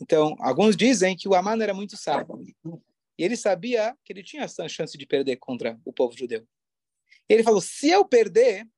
Então, 0.00 0.34
alguns 0.40 0.76
dizem 0.76 1.16
que 1.16 1.28
o 1.28 1.34
Aman 1.34 1.62
era 1.62 1.72
muito 1.72 1.96
sábio. 1.96 2.42
E 3.18 3.24
ele 3.24 3.36
sabia 3.36 3.96
que 4.04 4.12
ele 4.12 4.22
tinha 4.22 4.44
essa 4.44 4.68
chance 4.68 4.96
de 4.96 5.06
perder 5.06 5.36
contra 5.36 5.80
o 5.84 5.92
povo 5.92 6.16
judeu. 6.16 6.46
Ele 7.28 7.42
falou: 7.42 7.60
se 7.60 7.88
eu 7.88 8.04
perder, 8.04 8.68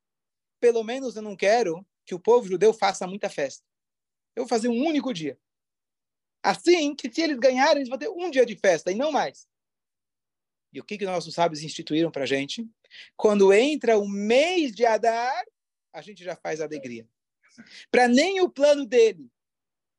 pelo 0.59 0.83
menos 0.83 1.15
eu 1.15 1.21
não 1.21 1.35
quero 1.35 1.85
que 2.09 2.15
o 2.15 2.19
povo 2.19 2.47
judeu 2.47 2.73
faça 2.73 3.05
muita 3.05 3.29
festa. 3.29 3.63
Eu 4.35 4.41
vou 4.41 4.49
fazer 4.49 4.67
um 4.67 4.83
único 4.83 5.13
dia. 5.13 5.39
Assim 6.41 6.95
que 6.95 7.07
se 7.13 7.21
eles 7.21 7.37
ganharem, 7.37 7.77
eles 7.77 7.89
vão 7.89 7.99
ter 7.99 8.09
um 8.09 8.31
dia 8.31 8.43
de 8.43 8.55
festa 8.55 8.91
e 8.91 8.95
não 8.95 9.11
mais. 9.11 9.47
E 10.73 10.79
o 10.79 10.83
que, 10.83 10.97
que 10.97 11.05
nossos 11.05 11.35
sábios 11.35 11.61
instituíram 11.61 12.09
para 12.09 12.23
a 12.23 12.25
gente? 12.25 12.67
Quando 13.15 13.53
entra 13.53 13.99
o 13.99 14.07
mês 14.07 14.71
de 14.71 14.87
Adar, 14.87 15.45
a 15.93 16.01
gente 16.01 16.23
já 16.23 16.35
faz 16.35 16.61
alegria. 16.61 17.07
Para 17.91 18.07
nem 18.07 18.41
o 18.41 18.49
plano 18.49 18.87
dele, 18.87 19.29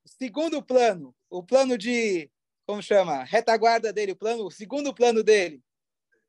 o 0.05 0.09
segundo 0.09 0.61
plano, 0.61 1.15
o 1.29 1.45
plano 1.45 1.79
de, 1.79 2.29
como 2.67 2.83
chama? 2.83 3.23
Retaguarda 3.23 3.93
dele, 3.93 4.13
o 4.13 4.17
plano, 4.17 4.47
o 4.47 4.51
segundo 4.51 4.93
plano 4.93 5.23
dele. 5.23 5.63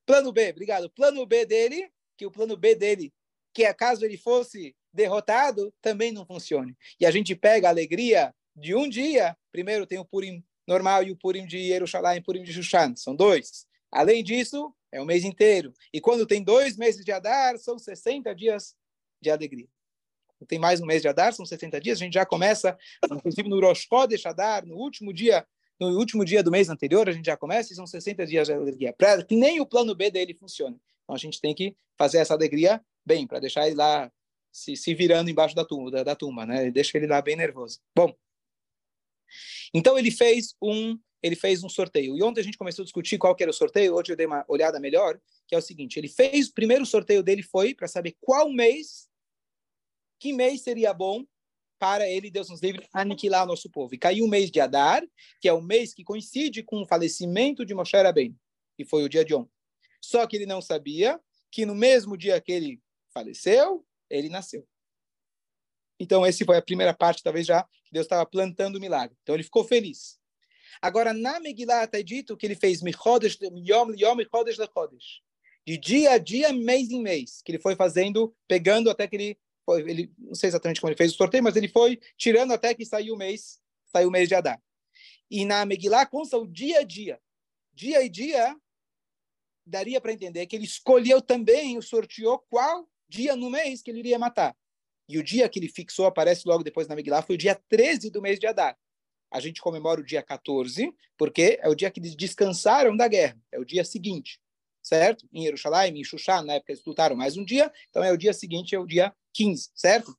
Plano 0.06 0.32
B, 0.32 0.52
obrigado. 0.52 0.91
Plano 0.91 1.26
B 1.26 1.44
dele, 1.44 1.91
que 2.15 2.28
o 2.28 2.32
plano 2.32 2.56
B 2.56 2.76
dele, 2.76 3.12
que 3.52 3.74
caso 3.74 4.06
ele 4.06 4.17
fosse 4.17 4.76
derrotado, 4.94 5.74
também 5.82 6.12
não 6.12 6.26
funcione. 6.26 6.76
E 7.00 7.06
a 7.06 7.12
gente 7.12 7.36
pega 7.36 7.68
a 7.68 7.72
alegria 7.72 8.34
de 8.56 8.76
um 8.76 8.88
dia, 8.88 9.36
primeiro 9.52 9.86
tem 9.86 10.00
o 10.00 10.06
Purim 10.06 10.44
normal 10.68 11.04
e 11.04 11.12
o 11.12 11.18
Purim 11.18 11.46
de 11.46 11.68
Jerusalém 11.68 12.18
e 12.18 12.22
Purim 12.22 12.44
de 12.44 12.54
Shushan. 12.54 12.96
São 12.96 13.16
dois. 13.16 13.66
Além 13.92 14.24
disso, 14.24 14.74
é 14.92 15.02
o 15.02 15.06
mês 15.06 15.24
inteiro. 15.24 15.74
E 15.94 16.00
quando 16.00 16.26
tem 16.26 16.44
dois 16.44 16.78
meses 16.78 17.04
de 17.04 17.12
Adar, 17.12 17.58
são 17.58 17.78
60 17.78 18.34
dias 18.36 18.76
de 19.22 19.30
alegria. 19.30 19.68
Tem 20.48 20.58
mais 20.58 20.82
um 20.82 20.86
mês 20.86 21.02
de 21.02 21.08
Adar, 21.08 21.34
são 21.34 21.46
60 21.46 21.80
dias. 21.80 22.00
A 22.00 22.04
gente 22.04 22.14
já 22.14 22.26
começa, 22.26 22.78
inclusive 23.12 23.48
no 23.48 23.60
Rosh 23.60 23.88
Chodesh 23.88 24.26
Adar, 24.26 24.66
no 24.66 24.76
último 24.76 25.14
dia 25.14 25.46
no 25.80 25.98
último 25.98 26.24
dia 26.24 26.44
do 26.44 26.52
mês 26.52 26.70
anterior, 26.70 27.10
a 27.10 27.12
gente 27.12 27.26
já 27.26 27.36
começa 27.36 27.74
e 27.74 27.76
são 27.76 27.88
60 27.88 28.24
dias 28.28 28.48
de 28.48 28.54
alegria. 28.54 28.94
Para 28.94 29.24
que 29.24 29.36
nem 29.36 29.60
o 29.60 29.66
plano 29.66 29.96
B 29.96 30.12
dele 30.12 30.36
funcione. 30.36 30.80
Então 31.04 31.16
a 31.16 31.18
gente 31.18 31.42
tem 31.42 31.56
que 31.56 31.76
fazer 31.98 32.20
essa 32.20 32.36
alegria 32.36 32.80
bem, 33.04 33.26
para 33.26 33.40
deixar 33.40 33.66
ele 33.66 33.76
lá 33.76 34.12
se, 34.52 34.76
se 34.76 34.94
virando 34.94 35.30
embaixo 35.30 35.56
da 35.56 35.66
tumba, 35.66 35.92
da, 35.92 36.04
da 36.04 36.46
né? 36.46 36.72
Deixa 36.72 36.98
ele 36.98 37.08
lá 37.08 37.22
bem 37.22 37.36
nervoso. 37.36 37.80
Bom, 37.96 38.14
então 39.74 39.98
ele 39.98 40.12
fez 40.12 40.56
um 40.62 40.98
ele 41.24 41.36
fez 41.36 41.64
um 41.64 41.70
sorteio. 41.70 42.18
E 42.18 42.24
ontem 42.24 42.42
a 42.42 42.44
gente 42.44 42.58
começou 42.58 42.82
a 42.82 42.86
discutir 42.86 43.20
qual 43.20 43.36
que 43.36 43.44
era 43.44 43.52
o 43.52 43.54
sorteio. 43.54 43.94
Hoje 43.94 44.12
eu 44.12 44.16
dei 44.16 44.26
uma 44.26 44.44
olhada 44.48 44.80
melhor, 44.80 45.20
que 45.48 45.54
é 45.54 45.58
o 45.58 45.62
seguinte: 45.62 45.98
ele 45.98 46.08
fez 46.08 46.48
o 46.48 46.54
primeiro 46.54 46.86
sorteio 46.86 47.22
dele 47.22 47.44
foi 47.44 47.76
para 47.76 47.88
saber 47.88 48.16
qual 48.20 48.52
mês, 48.52 49.08
que 50.20 50.34
mês 50.34 50.62
seria 50.62 50.94
bom 50.94 51.24
para 51.78 52.08
ele, 52.08 52.30
Deus 52.30 52.50
nos 52.50 52.62
livre, 52.62 52.88
aniquilar 52.94 53.44
o 53.44 53.48
nosso 53.48 53.70
povo. 53.70 53.96
E 53.96 53.98
caiu 53.98 54.26
o 54.26 54.30
mês 54.30 54.52
de 54.52 54.60
Adar, 54.60 55.04
que 55.40 55.48
é 55.48 55.54
o 55.54 55.62
mês 55.62 55.96
que 55.96 56.04
coincide 56.04 56.62
com 56.62 56.82
o 56.82 56.86
falecimento 56.86 57.66
de 57.66 57.74
Moshe 57.74 57.98
Rabbeinu, 57.98 58.36
que 58.78 58.86
foi 58.86 59.04
o 59.04 59.10
dia 59.10 59.26
de 59.26 59.34
ontem. 59.34 59.52
Só 60.00 60.28
que 60.28 60.36
ele 60.36 60.46
não 60.46 60.62
sabia 60.62 61.20
que 61.52 61.66
no 61.66 61.74
mesmo 61.74 62.16
dia 62.16 62.40
que 62.40 62.52
ele 62.52 62.80
faleceu, 63.12 63.84
ele 64.17 64.30
nasceu. 64.30 64.67
Então, 66.00 66.26
essa 66.26 66.43
foi 66.45 66.58
a 66.58 66.62
primeira 66.62 66.93
parte, 66.93 67.21
talvez 67.21 67.45
já, 67.45 67.63
que 67.63 67.91
Deus 67.91 68.06
estava 68.06 68.26
plantando 68.26 68.78
o 68.78 68.80
milagre. 68.80 69.15
Então, 69.21 69.36
ele 69.36 69.43
ficou 69.43 69.63
feliz. 69.63 70.19
Agora, 70.82 71.13
na 71.13 71.39
Megillah 71.39 71.84
está 71.84 72.02
dito 72.02 72.36
que 72.36 72.45
ele 72.45 72.56
fez 72.56 72.82
de 75.63 75.78
dia 75.78 76.12
a 76.12 76.17
dia, 76.17 76.54
mês 76.54 76.89
em 76.89 77.02
mês, 77.02 77.41
que 77.43 77.52
ele 77.52 77.60
foi 77.60 77.76
fazendo, 77.76 78.36
pegando 78.47 78.89
até 78.89 79.08
que 79.08 79.15
ele 79.15 79.38
ele, 79.80 80.12
não 80.17 80.36
sei 80.36 80.50
exatamente 80.50 80.82
como 80.82 80.89
ele 80.89 80.97
fez 80.97 81.13
o 81.13 81.15
sorteio, 81.15 81.43
mas 81.43 81.56
ele 81.56 81.67
foi 81.67 82.00
tirando 82.17 82.52
até 82.52 82.74
que 82.74 82.86
saiu 82.86 83.13
o 83.13 83.17
mês, 83.17 83.62
saiu 83.86 84.10
o 84.10 84.12
mês 84.12 84.28
de 84.28 84.36
Adar. 84.36 84.62
E 85.30 85.45
na 85.45 85.65
Megillah 85.65 86.06
consta 86.06 86.38
o 86.38 86.47
dia 86.47 86.80
a 86.80 86.84
dia. 86.84 87.21
Dia 87.74 88.04
e 88.04 88.10
dia, 88.10 88.56
daria 89.65 90.02
para 90.02 90.12
entender 90.12 90.45
que 90.45 90.56
ele 90.56 90.65
escolheu 90.65 91.21
também, 91.21 91.78
o 91.78 91.82
sorteou 91.82 92.39
qual 92.50 92.89
dia 93.12 93.36
no 93.36 93.50
mês 93.50 93.82
que 93.82 93.91
ele 93.91 94.00
iria 94.00 94.17
matar. 94.17 94.56
E 95.08 95.17
o 95.17 95.24
dia 95.24 95.50
que 95.50 95.60
ele 95.60 95.67
fixou, 95.67 96.06
aparece 96.06 96.47
logo 96.47 96.63
depois 96.63 96.88
na 96.88 96.95
Megillah, 96.95 97.21
foi 97.21 97.36
o 97.36 97.38
dia 97.38 97.60
13 97.69 98.10
do 98.10 98.21
mês 98.21 98.39
de 98.39 98.47
Adar. 98.47 98.78
A 99.30 99.39
gente 99.39 99.62
comemora 99.62 100.00
o 100.00 100.06
dia 100.06 100.24
14, 100.24 100.93
porque 101.17 101.60
é 101.62 101.67
o 101.67 101.76
dia 101.76 101.91
que 101.91 102.00
eles 102.00 102.15
descansaram 102.15 102.95
da 102.95 103.08
guerra, 103.08 103.38
é 103.52 103.60
o 103.60 103.65
dia 103.65 103.84
seguinte 103.84 104.39
certo? 104.82 105.28
Em 105.32 105.43
Jerusalém, 105.43 106.00
em 106.00 106.04
Xuxá, 106.04 106.41
na 106.41 106.54
época 106.54 106.71
eles 106.71 106.84
lutaram 106.86 107.15
mais 107.15 107.38
um 107.38 107.45
dia, 107.45 107.71
então 107.89 108.04
é 108.04 108.12
o 108.12 108.17
dia 108.17 108.34
seguinte, 108.34 108.76
é 108.76 108.80
o 108.80 108.86
dia 108.86 109.13
15, 109.34 109.69
certo? 109.76 110.17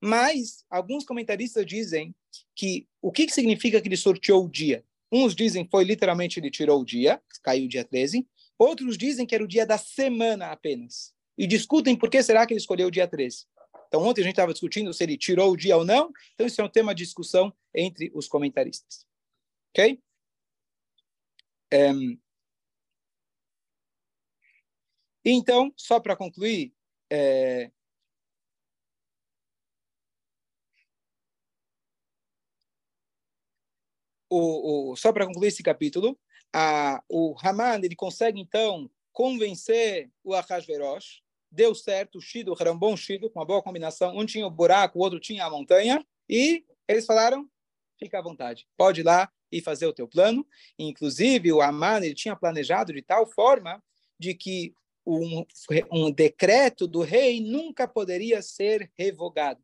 Mas 0.00 0.64
alguns 0.68 1.04
comentaristas 1.04 1.64
dizem 1.64 2.14
que 2.54 2.86
o 3.00 3.10
que, 3.10 3.26
que 3.26 3.32
significa 3.32 3.80
que 3.80 3.88
ele 3.88 3.96
sorteou 3.96 4.44
o 4.44 4.50
dia? 4.50 4.84
Uns 5.10 5.34
dizem 5.34 5.66
foi 5.70 5.84
literalmente 5.84 6.38
ele 6.38 6.50
tirou 6.50 6.80
o 6.80 6.84
dia, 6.84 7.20
caiu 7.42 7.64
o 7.64 7.68
dia 7.68 7.84
13. 7.84 8.26
Outros 8.58 8.98
dizem 8.98 9.24
que 9.24 9.34
era 9.34 9.44
o 9.44 9.48
dia 9.48 9.66
da 9.66 9.78
semana 9.78 10.48
apenas. 10.50 11.14
E 11.36 11.46
discutem 11.46 11.96
por 11.96 12.08
que 12.08 12.22
será 12.22 12.46
que 12.46 12.52
ele 12.52 12.60
escolheu 12.60 12.88
o 12.88 12.90
dia 12.90 13.08
13. 13.08 13.46
Então, 13.88 14.02
ontem 14.02 14.22
a 14.22 14.24
gente 14.24 14.32
estava 14.32 14.52
discutindo 14.52 14.92
se 14.92 15.04
ele 15.04 15.16
tirou 15.16 15.52
o 15.52 15.56
dia 15.56 15.76
ou 15.76 15.84
não. 15.84 16.12
Então, 16.34 16.46
isso 16.46 16.60
é 16.60 16.64
um 16.64 16.68
tema 16.68 16.94
de 16.94 17.04
discussão 17.04 17.52
entre 17.74 18.10
os 18.14 18.28
comentaristas. 18.28 19.06
Ok? 19.70 20.00
Um, 21.72 22.18
então, 25.24 25.72
só 25.76 25.98
para 25.98 26.16
concluir, 26.16 26.72
é... 27.10 27.70
o, 34.30 34.92
o, 34.92 34.96
só 34.96 35.12
para 35.12 35.26
concluir 35.26 35.48
esse 35.48 35.62
capítulo, 35.62 36.18
a, 36.52 37.02
o 37.08 37.34
Haman 37.42 37.80
ele 37.82 37.96
consegue 37.96 38.40
então 38.40 38.90
convencer 39.12 40.10
o 40.22 40.34
Ahasverosh, 40.34 41.22
deu 41.54 41.74
certo, 41.74 42.18
o 42.18 42.20
Shido 42.20 42.54
era 42.58 42.72
um 42.72 42.78
bom 42.78 42.96
Shido, 42.96 43.30
com 43.30 43.38
uma 43.38 43.46
boa 43.46 43.62
combinação, 43.62 44.16
um 44.16 44.26
tinha 44.26 44.46
o 44.46 44.50
buraco, 44.50 44.98
o 44.98 45.02
outro 45.02 45.20
tinha 45.20 45.44
a 45.44 45.50
montanha, 45.50 46.04
e 46.28 46.64
eles 46.88 47.06
falaram, 47.06 47.48
fica 47.98 48.18
à 48.18 48.22
vontade, 48.22 48.66
pode 48.76 49.00
ir 49.00 49.04
lá 49.04 49.30
e 49.50 49.60
fazer 49.60 49.86
o 49.86 49.92
teu 49.92 50.08
plano. 50.08 50.46
Inclusive, 50.78 51.52
o 51.52 51.62
Haman 51.62 51.98
ele 51.98 52.14
tinha 52.14 52.34
planejado 52.34 52.92
de 52.92 53.00
tal 53.00 53.26
forma 53.26 53.82
de 54.18 54.34
que 54.34 54.74
um, 55.06 55.44
um 55.92 56.10
decreto 56.10 56.86
do 56.86 57.02
rei 57.02 57.40
nunca 57.40 57.86
poderia 57.86 58.42
ser 58.42 58.90
revogado. 58.98 59.62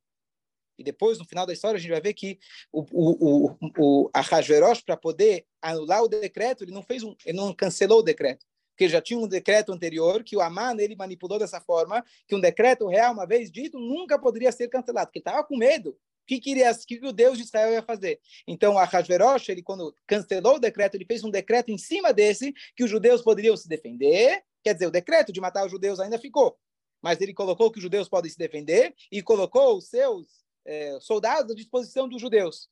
E 0.78 0.84
depois, 0.84 1.18
no 1.18 1.26
final 1.26 1.44
da 1.44 1.52
história, 1.52 1.76
a 1.76 1.80
gente 1.80 1.90
vai 1.90 2.00
ver 2.00 2.14
que 2.14 2.38
o, 2.72 2.80
o, 2.92 3.50
o, 3.50 3.56
o 3.78 4.10
Ahasverosh, 4.14 4.82
para 4.82 4.96
poder 4.96 5.44
anular 5.60 6.02
o 6.02 6.08
decreto, 6.08 6.64
ele 6.64 6.72
não 6.72 6.82
fez 6.82 7.02
um, 7.02 7.14
ele 7.26 7.36
não 7.36 7.52
cancelou 7.52 7.98
o 7.98 8.02
decreto. 8.02 8.46
Porque 8.80 8.88
já 8.88 9.02
tinha 9.02 9.20
um 9.20 9.28
decreto 9.28 9.72
anterior 9.74 10.24
que 10.24 10.34
o 10.34 10.40
Aman 10.40 10.74
ele 10.78 10.96
manipulou 10.96 11.38
dessa 11.38 11.60
forma, 11.60 12.02
que 12.26 12.34
um 12.34 12.40
decreto 12.40 12.88
real, 12.88 13.12
uma 13.12 13.26
vez 13.26 13.52
dito, 13.52 13.78
nunca 13.78 14.18
poderia 14.18 14.50
ser 14.50 14.68
cancelado, 14.68 15.08
porque 15.08 15.18
estava 15.18 15.44
com 15.44 15.54
medo. 15.54 15.90
O 15.90 15.96
que, 16.26 16.40
queria, 16.40 16.74
que, 16.74 16.98
o 17.04 17.12
Deus 17.12 17.36
de 17.36 17.44
Israel 17.44 17.72
ia 17.72 17.82
fazer? 17.82 18.18
Então, 18.48 18.78
Ahasverosh, 18.78 19.50
ele, 19.50 19.62
quando 19.62 19.94
cancelou 20.06 20.54
o 20.54 20.58
decreto, 20.58 20.94
ele 20.94 21.04
fez 21.04 21.22
um 21.22 21.30
decreto 21.30 21.70
em 21.70 21.76
cima 21.76 22.10
desse, 22.10 22.54
que 22.74 22.82
os 22.82 22.88
judeus 22.88 23.20
poderiam 23.20 23.54
se 23.54 23.68
defender, 23.68 24.42
Quer 24.62 24.72
dizer, 24.72 24.86
o 24.86 24.90
decreto 24.90 25.30
de 25.30 25.40
matar 25.42 25.66
os 25.66 25.70
judeus 25.70 26.00
ainda 26.00 26.18
ficou, 26.18 26.56
mas 27.02 27.20
ele 27.20 27.34
colocou 27.34 27.70
que 27.70 27.78
os 27.78 27.82
judeus 27.82 28.08
podem 28.08 28.30
se 28.30 28.38
defender 28.38 28.94
e 29.12 29.22
colocou 29.22 29.76
os 29.76 29.88
seus 29.88 30.26
é, 30.64 30.98
soldados 31.00 31.52
à 31.52 31.54
disposição 31.54 32.08
dos 32.08 32.20
judeus. 32.20 32.68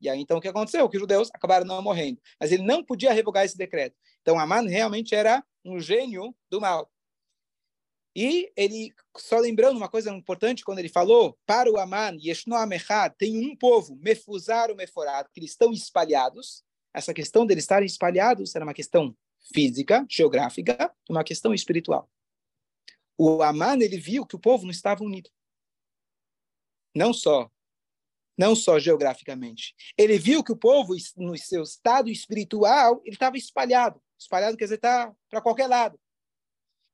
E 0.00 0.08
aí, 0.08 0.20
então, 0.20 0.38
o 0.38 0.40
que 0.40 0.48
aconteceu? 0.48 0.88
Que 0.88 0.96
os 0.96 1.00
judeus 1.00 1.28
acabaram 1.34 1.66
não 1.66 1.82
morrendo. 1.82 2.20
Mas 2.40 2.52
ele 2.52 2.62
não 2.62 2.84
podia 2.84 3.12
revogar 3.12 3.44
esse 3.44 3.56
decreto. 3.56 3.96
Então, 4.22 4.38
Aman 4.38 4.68
realmente 4.68 5.14
era 5.14 5.44
um 5.64 5.80
gênio 5.80 6.34
do 6.50 6.60
mal. 6.60 6.90
E 8.14 8.50
ele, 8.56 8.92
só 9.16 9.38
lembrando 9.38 9.76
uma 9.76 9.88
coisa 9.88 10.10
importante, 10.10 10.64
quando 10.64 10.78
ele 10.78 10.88
falou, 10.88 11.38
para 11.46 11.70
o 11.70 11.78
Aman, 11.78 12.16
Yeshnoam 12.20 12.72
Echad, 12.72 13.14
tem 13.16 13.38
um 13.38 13.54
povo, 13.56 13.96
Mefuzar 13.96 14.70
o 14.70 14.76
Meforado, 14.76 15.28
que 15.32 15.40
eles 15.40 15.50
estão 15.50 15.72
espalhados. 15.72 16.64
Essa 16.92 17.14
questão 17.14 17.46
deles 17.46 17.64
estarem 17.64 17.86
espalhados 17.86 18.54
era 18.54 18.64
uma 18.64 18.74
questão 18.74 19.16
física, 19.54 20.04
geográfica, 20.08 20.92
uma 21.08 21.22
questão 21.22 21.54
espiritual. 21.54 22.10
O 23.16 23.42
Aman, 23.42 23.80
ele 23.80 23.98
viu 23.98 24.26
que 24.26 24.36
o 24.36 24.40
povo 24.40 24.64
não 24.64 24.70
estava 24.70 25.04
unido. 25.04 25.30
Não 26.94 27.12
só 27.12 27.50
não 28.38 28.54
só 28.54 28.78
geograficamente. 28.78 29.74
Ele 29.96 30.16
viu 30.16 30.44
que 30.44 30.52
o 30.52 30.56
povo, 30.56 30.94
no 31.16 31.36
seu 31.36 31.64
estado 31.64 32.08
espiritual, 32.08 33.02
ele 33.04 33.16
estava 33.16 33.36
espalhado. 33.36 34.00
Espalhado 34.18 34.56
quer 34.56 34.64
dizer, 34.64 34.76
está 34.76 35.12
para 35.28 35.40
qualquer 35.40 35.66
lado. 35.66 35.98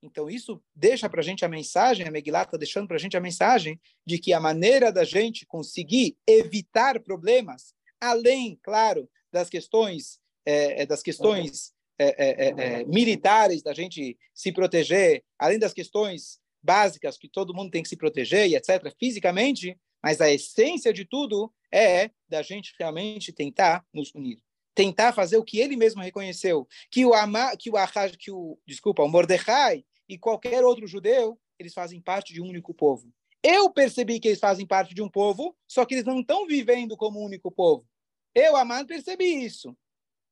Então, 0.03 0.29
isso 0.29 0.63
deixa 0.75 1.09
para 1.09 1.21
a 1.21 1.25
gente 1.25 1.45
a 1.45 1.49
mensagem, 1.49 2.07
a 2.07 2.11
Megillah 2.11 2.43
está 2.43 2.57
deixando 2.57 2.87
para 2.87 2.97
a 2.97 3.01
gente 3.01 3.17
a 3.17 3.21
mensagem 3.21 3.81
de 4.07 4.19
que 4.19 4.33
a 4.33 4.41
maneira 4.41 4.91
da 4.91 5.05
gente 5.05 5.47
conseguir 5.47 6.17
evitar 6.27 7.01
problemas, 7.01 7.75
além, 8.01 8.59
claro, 8.63 9.09
das 9.33 9.49
questões, 9.49 10.21
é, 10.45 10.85
das 10.85 11.03
questões 11.03 11.73
é, 11.99 12.07
é, 12.07 12.49
é, 12.49 12.49
é, 12.49 12.85
militares 12.85 13.63
da 13.63 13.73
gente 13.73 14.19
se 14.35 14.53
proteger, 14.53 15.25
além 15.39 15.59
das 15.59 15.73
questões 15.73 16.39
básicas 16.63 17.17
que 17.17 17.29
todo 17.29 17.55
mundo 17.55 17.71
tem 17.71 17.83
que 17.83 17.89
se 17.89 17.97
proteger 17.97 18.49
e 18.49 18.57
etc., 18.57 18.93
fisicamente, 18.99 19.79
mas 20.05 20.21
a 20.21 20.31
essência 20.31 20.93
de 20.93 21.07
tudo 21.07 21.51
é 21.73 22.11
da 22.29 22.43
gente 22.43 22.75
realmente 22.79 23.33
tentar 23.33 23.83
nos 23.91 24.15
unir. 24.15 24.39
Tentar 24.75 25.15
fazer 25.15 25.39
o 25.39 25.43
que 25.43 25.59
ele 25.59 25.77
mesmo 25.77 26.03
reconheceu, 26.03 26.69
que 26.91 27.07
o 27.07 27.15
Ama, 27.15 27.57
que 27.57 27.71
o 27.71 27.77
Ahaj, 27.79 28.15
que 28.19 28.31
o, 28.31 28.59
desculpa, 28.67 29.03
o 29.03 29.09
Mordecai 29.09 29.83
e 30.07 30.19
qualquer 30.19 30.63
outro 30.63 30.87
judeu, 30.87 31.41
eles 31.59 31.73
fazem 31.73 32.03
parte 32.03 32.35
de 32.35 32.43
um 32.43 32.47
único 32.47 32.75
povo. 32.75 33.11
Eu 33.43 33.71
percebi 33.71 34.21
que 34.21 34.29
eles 34.29 34.41
fazem 34.41 34.67
parte 34.67 34.95
de 34.95 35.01
um 35.01 35.09
povo, 35.09 35.57
só 35.67 35.87
que 35.87 35.95
eles 35.95 36.05
não 36.05 36.21
estão 36.21 36.47
vivendo 36.47 36.99
como 36.99 37.19
um 37.19 37.25
único 37.25 37.51
povo. 37.51 37.89
Eu, 38.35 38.57
Amado, 38.57 38.87
percebi 38.87 39.43
isso. 39.43 39.75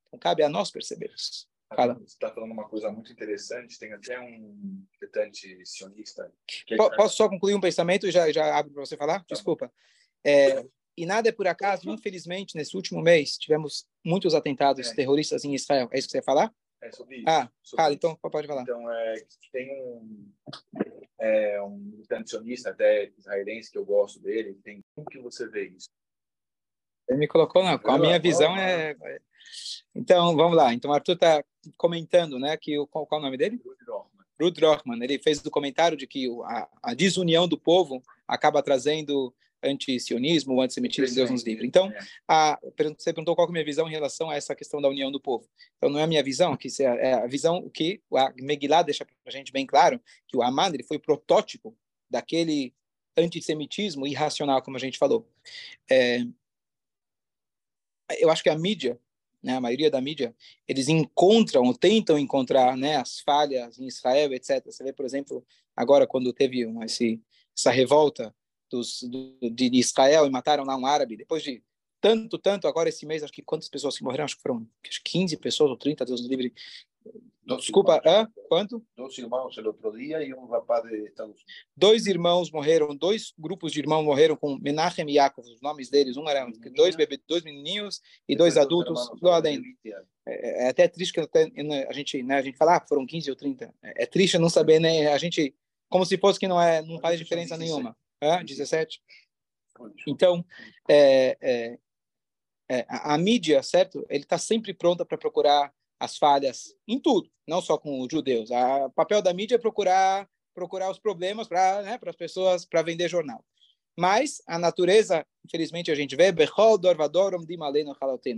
Então, 0.07 0.19
cabe 0.19 0.43
a 0.43 0.51
nós 0.51 0.71
perceber 0.71 1.11
isso. 1.17 1.49
Fala. 1.75 1.95
Você 1.95 2.05
está 2.05 2.31
falando 2.33 2.53
uma 2.53 2.69
coisa 2.69 2.91
muito 2.91 3.13
interessante. 3.13 3.79
Tem 3.79 3.93
até 3.93 4.19
um 4.21 4.85
militante 5.01 5.59
sionista. 5.65 6.33
Posso 6.97 7.17
só 7.17 7.29
concluir 7.29 7.55
um 7.55 7.61
pensamento 7.61 8.07
e 8.07 8.11
já, 8.11 8.31
já 8.31 8.57
abro 8.57 8.73
para 8.73 8.85
você 8.85 8.97
falar? 8.97 9.21
Tá 9.21 9.35
Desculpa. 9.35 9.73
É, 10.25 10.65
e 10.97 11.07
nada 11.07 11.29
é 11.29 11.33
por 11.33 11.47
acaso, 11.47 11.91
infelizmente, 11.91 12.57
nesse 12.57 12.77
último 12.77 13.01
mês, 13.01 13.37
tivemos 13.39 13.87
muitos 14.05 14.35
atentados 14.35 14.91
é. 14.91 14.95
terroristas 14.95 15.45
em 15.45 15.55
Israel. 15.55 15.89
É 15.91 15.99
isso 15.99 16.09
que 16.09 16.13
você 16.13 16.19
ia 16.19 16.23
falar? 16.23 16.53
É 16.83 16.91
sobre 16.91 17.17
isso. 17.19 17.29
Ah, 17.29 17.51
sobre 17.63 17.83
fala, 17.83 17.95
então 17.95 18.17
pode 18.17 18.47
falar. 18.47 18.63
Então, 18.63 18.93
é, 18.93 19.15
tem 19.53 19.71
um, 19.71 20.33
é, 21.21 21.63
um 21.63 22.03
sionista, 22.27 22.71
até 22.71 23.11
israelense, 23.17 23.71
que 23.71 23.79
eu 23.79 23.85
gosto 23.85 24.21
dele. 24.21 24.59
Tem, 24.63 24.83
como 24.95 25.07
que 25.09 25.19
você 25.21 25.49
vê 25.49 25.69
isso? 25.69 25.89
Ele 27.09 27.19
me 27.19 27.29
colocou, 27.29 27.63
não, 27.63 27.81
a 27.83 27.99
minha 27.99 28.19
visão 28.19 28.57
é... 28.57 28.97
Então, 29.95 30.35
vamos 30.35 30.57
lá. 30.57 30.73
Então, 30.73 30.91
o 30.91 30.95
Arthur 30.95 31.13
está 31.13 31.45
comentando, 31.77 32.39
né, 32.39 32.57
que 32.57 32.79
o, 32.79 32.87
qual, 32.87 33.07
qual 33.07 33.21
é 33.21 33.23
o 33.23 33.25
nome 33.27 33.37
dele? 33.37 33.61
Rud 34.41 34.59
Rochman. 34.61 35.03
Ele 35.03 35.19
fez 35.19 35.45
o 35.45 35.51
comentário 35.51 35.97
de 35.97 36.07
que 36.07 36.29
a, 36.45 36.69
a 36.83 36.95
desunião 36.95 37.47
do 37.47 37.59
povo 37.59 38.03
acaba 38.27 38.63
trazendo 38.63 39.33
anti-sionismo, 39.63 40.61
antissemitismo, 40.61 41.15
Deus 41.15 41.31
nos 41.31 41.45
livre. 41.45 41.67
Então, 41.67 41.93
a, 42.27 42.59
você 42.99 43.13
perguntou 43.13 43.37
qual 43.37 43.47
é 43.47 43.51
a 43.51 43.53
minha 43.53 43.65
visão 43.65 43.87
em 43.87 43.93
relação 43.93 44.29
a 44.29 44.35
essa 44.35 44.55
questão 44.57 44.81
da 44.81 44.89
união 44.89 45.13
do 45.13 45.21
povo. 45.21 45.49
Então, 45.77 45.89
não 45.89 46.01
é 46.01 46.03
a 46.03 46.07
minha 46.07 46.23
visão, 46.23 46.57
que 46.57 46.69
é 46.81 47.15
a 47.15 47.27
visão 47.27 47.69
que 47.71 48.01
a 48.13 48.33
Megillah 48.41 48.83
deixa 48.83 49.05
para 49.05 49.15
a 49.27 49.31
gente 49.31 49.53
bem 49.53 49.65
claro, 49.65 50.01
que 50.27 50.37
o 50.37 50.43
Aman 50.43 50.71
ele 50.75 50.83
foi 50.83 50.99
protótipo 50.99 51.77
daquele 52.11 52.75
antissemitismo 53.17 54.07
irracional, 54.07 54.63
como 54.63 54.77
a 54.77 54.81
gente 54.81 54.99
falou. 54.99 55.29
É, 55.89 56.25
eu 58.19 58.31
acho 58.31 58.43
que 58.43 58.49
a 58.49 58.59
mídia, 58.59 58.99
né, 59.43 59.57
a 59.57 59.61
maioria 59.61 59.91
da 59.91 60.01
mídia, 60.01 60.35
eles 60.67 60.89
encontram, 60.89 61.65
ou 61.65 61.75
tentam 61.75 62.19
encontrar 62.19 62.77
né, 62.77 62.97
as 62.97 63.21
falhas 63.21 63.79
em 63.79 63.87
Israel, 63.87 64.33
etc. 64.33 64.65
Você 64.67 64.85
vê, 64.85 64.93
por 64.93 65.05
exemplo, 65.05 65.45
agora 65.77 66.07
quando 66.07 66.33
teve 66.33 66.65
uma, 66.67 66.85
esse, 66.85 67.21
essa 67.57 67.71
revolta 67.71 68.35
dos, 68.71 69.03
do, 69.03 69.51
de 69.51 69.71
Israel 69.77 70.27
e 70.27 70.31
mataram 70.31 70.65
lá 70.65 70.77
um 70.77 70.87
árabe, 70.87 71.17
depois 71.17 71.43
de 71.43 71.63
tanto, 72.01 72.37
tanto, 72.37 72.67
agora 72.67 72.89
esse 72.89 73.07
mês, 73.07 73.23
acho 73.23 73.33
que 73.33 73.43
quantas 73.43 73.69
pessoas 73.69 73.97
que 73.97 74.03
morreram? 74.03 74.25
Acho 74.25 74.37
que 74.37 74.43
foram 74.43 74.67
15 75.05 75.37
pessoas 75.37 75.71
ou 75.71 75.77
30, 75.77 76.05
Deus 76.05 76.21
nos 76.21 76.29
Desculpa, 77.45 78.01
irmãos, 78.05 78.29
quanto? 78.49 78.85
Dois 78.97 79.19
irmãos 79.19 79.57
no 79.57 79.67
outro 79.67 79.93
dia 79.93 80.23
e 80.23 80.33
um 80.33 80.47
rapaz 80.47 80.85
de 80.85 80.97
Estados 81.07 81.33
Unidos. 81.33 81.45
Dois 81.77 82.07
irmãos 82.07 82.51
morreram, 82.53 82.95
dois 82.95 83.33
grupos 83.37 83.73
de 83.73 83.81
irmãos 83.81 84.05
morreram 84.05 84.37
com 84.37 84.57
Menachem 84.59 85.09
e 85.09 85.15
Yaakov, 85.15 85.47
os 85.49 85.61
nomes 85.61 85.91
deles. 85.91 86.17
Um 86.17 86.29
era 86.29 86.47
dois 86.75 86.95
bebês, 86.95 87.21
dois 87.27 87.43
menininhos 87.43 88.01
e 88.29 88.37
dois 88.37 88.57
adultos 88.57 89.11
lá 89.21 89.41
dentro. 89.41 89.69
É, 90.25 90.67
é, 90.67 90.69
até 90.69 90.87
triste 90.87 91.13
que 91.13 91.21
até, 91.21 91.51
a 91.89 91.93
gente, 91.93 92.23
né, 92.23 92.37
a 92.37 92.43
gente 92.43 92.57
fala, 92.57 92.77
ah, 92.77 92.87
foram 92.87 93.05
15 93.05 93.31
ou 93.31 93.37
30. 93.37 93.75
É, 93.83 94.05
é 94.05 94.07
triste 94.07 94.39
não 94.39 94.49
saber, 94.49 94.79
né? 94.79 95.09
A 95.13 95.19
gente, 95.19 95.55
como 95.89 96.07
se 96.07 96.17
fosse 96.17 96.39
que 96.39 96.47
não 96.47 96.61
é, 96.61 96.81
não 96.83 97.01
faz 97.01 97.19
diferença 97.19 97.57
nenhuma. 97.57 97.97
É, 98.21 98.43
17. 98.45 99.03
Então, 100.07 100.45
é, 100.89 101.37
é, 101.41 101.79
é, 102.69 102.87
a, 102.89 103.15
a, 103.15 103.19
mídia, 103.19 103.63
certo? 103.63 104.07
Ele 104.09 104.23
está 104.23 104.39
sempre 104.39 104.73
pronta 104.73 105.05
para 105.05 105.19
procurar 105.19 105.73
as 106.03 106.19
falhas 106.19 106.75
em 106.89 106.99
tudo, 106.99 107.31
não 107.47 107.61
só 107.61 107.79
com 107.79 108.01
os 108.01 108.09
judeus. 108.11 108.51
O 108.51 108.91
papel 108.91 109.23
da 109.23 109.33
mídia 109.33 109.55
é 109.55 109.59
procurar 109.59 110.29
procurar 110.53 110.91
os 110.91 110.99
problemas 110.99 111.49
para 111.49 111.81
né, 111.83 111.99
as 112.05 112.17
pessoas 112.17 112.67
para 112.67 112.83
vender 112.83 113.09
jornal. 113.09 113.43
Mas 113.97 114.43
a 114.47 114.59
natureza, 114.59 115.25
infelizmente, 115.47 115.91
a 115.91 115.95
gente 115.95 116.17
vê, 116.17 116.25
a 116.29 116.33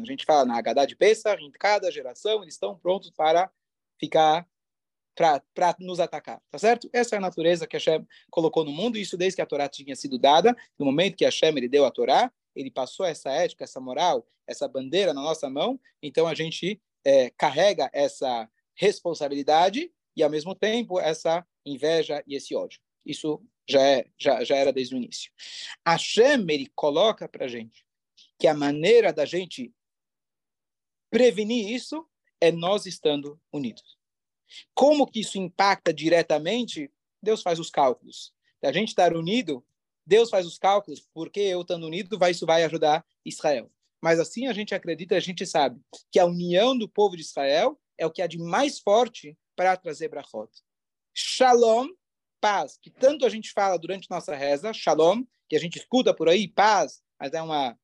gente 0.04 0.24
fala 0.24 0.44
na 0.44 0.58
Haggadah 0.58 0.86
de 0.86 0.94
Pesach, 0.94 1.42
em 1.42 1.50
cada 1.50 1.90
geração, 1.90 2.42
eles 2.42 2.54
estão 2.54 2.78
prontos 2.78 3.10
para 3.10 3.50
ficar 3.98 4.46
para 5.16 5.42
nos 5.78 6.00
atacar, 6.00 6.42
tá 6.50 6.58
certo? 6.58 6.88
Essa 6.92 7.16
é 7.16 7.18
a 7.18 7.20
natureza 7.20 7.66
que 7.66 7.76
Hashem 7.76 8.06
colocou 8.30 8.64
no 8.64 8.72
mundo, 8.72 8.98
isso 8.98 9.16
desde 9.16 9.36
que 9.36 9.42
a 9.42 9.46
Torá 9.46 9.68
tinha 9.68 9.96
sido 9.96 10.18
dada, 10.18 10.56
no 10.78 10.84
momento 10.84 11.16
que 11.16 11.24
Hashem 11.24 11.56
ele 11.56 11.68
deu 11.68 11.84
a 11.84 11.90
Torá, 11.90 12.30
ele 12.54 12.70
passou 12.70 13.06
essa 13.06 13.30
ética, 13.30 13.64
essa 13.64 13.80
moral, 13.80 14.26
essa 14.46 14.68
bandeira 14.68 15.14
na 15.14 15.22
nossa 15.22 15.48
mão, 15.48 15.80
então 16.02 16.26
a 16.26 16.34
gente 16.34 16.80
é, 17.04 17.30
carrega 17.30 17.90
essa 17.92 18.50
responsabilidade 18.74 19.92
e, 20.16 20.22
ao 20.22 20.30
mesmo 20.30 20.54
tempo, 20.54 20.98
essa 20.98 21.46
inveja 21.64 22.22
e 22.26 22.34
esse 22.34 22.54
ódio. 22.54 22.80
Isso 23.04 23.42
já, 23.68 23.82
é, 23.82 24.06
já, 24.18 24.44
já 24.44 24.56
era 24.56 24.72
desde 24.72 24.94
o 24.94 24.98
início. 24.98 25.30
Hashem, 25.86 26.46
ele 26.48 26.70
coloca 26.74 27.28
para 27.28 27.46
a 27.46 27.48
gente 27.48 27.84
que 28.38 28.46
a 28.46 28.54
maneira 28.54 29.12
da 29.12 29.24
gente 29.24 29.72
prevenir 31.10 31.70
isso 31.70 32.06
é 32.40 32.50
nós 32.50 32.86
estando 32.86 33.40
unidos. 33.52 33.96
Como 34.74 35.06
que 35.06 35.20
isso 35.20 35.38
impacta 35.38 35.92
diretamente? 35.92 36.90
Deus 37.22 37.42
faz 37.42 37.58
os 37.58 37.70
cálculos. 37.70 38.32
Da 38.60 38.72
gente 38.72 38.88
estar 38.88 39.14
unido, 39.14 39.64
Deus 40.06 40.28
faz 40.28 40.46
os 40.46 40.58
cálculos, 40.58 41.08
porque 41.12 41.40
eu 41.40 41.62
estando 41.62 41.86
unido, 41.86 42.18
vai, 42.18 42.32
isso 42.32 42.46
vai 42.46 42.64
ajudar 42.64 43.04
Israel. 43.24 43.70
Mas 44.04 44.20
assim 44.20 44.46
a 44.46 44.52
gente 44.52 44.74
acredita, 44.74 45.16
a 45.16 45.20
gente 45.20 45.46
sabe 45.46 45.80
que 46.12 46.18
a 46.18 46.26
união 46.26 46.76
do 46.76 46.86
povo 46.86 47.16
de 47.16 47.22
Israel 47.22 47.80
é 47.96 48.04
o 48.04 48.10
que 48.10 48.20
há 48.20 48.26
de 48.26 48.36
mais 48.36 48.78
forte 48.78 49.34
para 49.56 49.78
trazer 49.78 50.08
brachot. 50.08 50.50
Shalom, 51.14 51.88
paz, 52.38 52.76
que 52.76 52.90
tanto 52.90 53.24
a 53.24 53.30
gente 53.30 53.50
fala 53.52 53.78
durante 53.78 54.10
nossa 54.10 54.36
reza, 54.36 54.74
shalom, 54.74 55.24
que 55.48 55.56
a 55.56 55.58
gente 55.58 55.78
escuta 55.78 56.12
por 56.12 56.28
aí, 56.28 56.46
paz, 56.46 57.02
mas 57.18 57.32
é 57.32 57.40
uma 57.40 57.78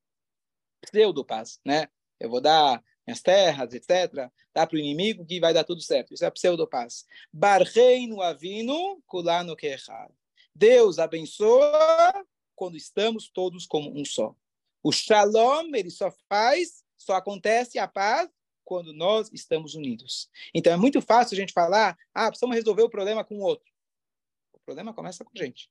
pseudo-paz, 0.81 1.59
né? 1.65 1.87
Eu 2.19 2.29
vou 2.29 2.39
dar 2.39 2.83
minhas 3.07 3.23
terras, 3.23 3.73
etc. 3.73 4.29
Dá 4.53 4.67
para 4.67 4.75
o 4.75 4.79
inimigo 4.79 5.25
que 5.25 5.39
vai 5.39 5.55
dar 5.55 5.63
tudo 5.63 5.81
certo. 5.81 6.13
Isso 6.13 6.23
é 6.23 6.29
pseudo-paz. 6.29 7.03
Barreino 7.33 8.21
avino 8.21 9.01
kulano 9.07 9.55
kechad. 9.55 10.11
Deus 10.53 10.99
abençoa 10.99 12.13
quando 12.55 12.77
estamos 12.77 13.27
todos 13.27 13.65
como 13.65 13.99
um 13.99 14.05
só. 14.05 14.35
O 14.83 14.91
shalom, 14.91 15.73
ele 15.75 15.89
só 15.89 16.11
faz, 16.27 16.83
só 16.97 17.13
acontece 17.13 17.77
a 17.77 17.87
paz 17.87 18.29
quando 18.63 18.93
nós 18.93 19.29
estamos 19.33 19.75
unidos. 19.75 20.29
Então 20.53 20.73
é 20.73 20.77
muito 20.77 21.01
fácil 21.01 21.35
a 21.35 21.39
gente 21.39 21.53
falar, 21.53 21.97
ah, 22.13 22.29
precisamos 22.29 22.55
resolver 22.55 22.83
o 22.83 22.89
problema 22.89 23.23
com 23.23 23.37
o 23.37 23.41
outro. 23.41 23.69
O 24.53 24.59
problema 24.59 24.93
começa 24.93 25.23
com 25.23 25.31
a 25.35 25.39
gente. 25.39 25.69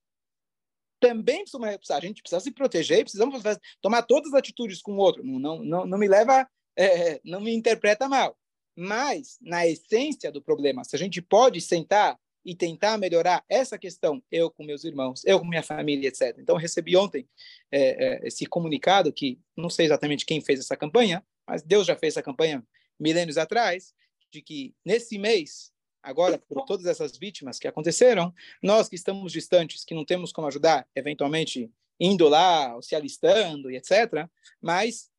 Também 1.01 1.41
precisamos, 1.41 1.91
a 1.91 2.01
gente 2.01 2.23
precisa 2.23 2.41
se 2.41 2.51
proteger, 2.51 3.03
precisamos 3.03 3.43
tomar 3.81 4.03
todas 4.03 4.35
as 4.35 4.39
atitudes 4.39 4.83
com 4.83 4.93
o 4.93 4.99
outro. 4.99 5.25
Não, 5.25 5.65
não, 5.65 5.87
não 5.87 5.99
me 5.99 6.07
leva 6.07 6.47
é, 6.77 7.21
não 7.25 7.41
me 7.41 7.55
interpreta 7.55 8.09
mal. 8.09 8.37
Mas, 8.77 9.39
na 9.41 9.67
essência 9.67 10.31
do 10.31 10.43
problema, 10.43 10.85
se 10.85 10.97
a 10.97 10.99
gente 10.99 11.21
pode 11.21 11.61
sentar 11.61 12.19
e 12.45 12.55
tentar 12.55 12.97
melhorar 12.97 13.45
essa 13.49 13.79
questão, 13.79 14.23
eu 14.31 14.51
com 14.51 14.65
meus 14.65 14.85
irmãos, 14.85 15.23
eu 15.25 15.39
com 15.39 15.47
minha 15.47 15.63
família, 15.63 16.09
etc. 16.09 16.37
Então, 16.39 16.57
recebi 16.57 16.97
ontem 16.97 17.29
é, 17.71 18.25
é, 18.25 18.27
esse 18.27 18.47
comunicado 18.47 19.13
que 19.13 19.39
não 19.57 19.69
sei 19.69 19.87
exatamente 19.87 20.25
quem 20.25 20.41
fez 20.41 20.61
essa 20.61 20.77
campanha, 20.77 21.25
mas 21.47 21.63
Deus 21.63 21.87
já 21.87 21.97
fez 21.97 22.15
essa 22.15 22.23
campanha 22.23 22.65
milênios 22.99 23.39
atrás, 23.39 23.95
de 24.31 24.41
que 24.41 24.75
nesse 24.85 25.19
mês, 25.19 25.73
agora, 26.03 26.39
por 26.39 26.65
todas 26.65 26.87
essas 26.87 27.19
vítimas 27.19 27.59
que 27.59 27.69
aconteceram, 27.69 28.33
nós 28.63 28.89
que 28.89 28.97
estamos 28.97 29.33
distantes, 29.33 29.85
que 29.85 29.95
não 29.95 30.05
temos 30.05 30.33
como 30.33 30.47
ajudar, 30.47 30.87
eventualmente 30.95 31.71
indo 31.99 32.29
lá, 32.29 32.81
se 32.81 32.95
alistando 32.95 33.71
e 33.71 33.77
etc., 33.77 34.27
mas 34.61 35.11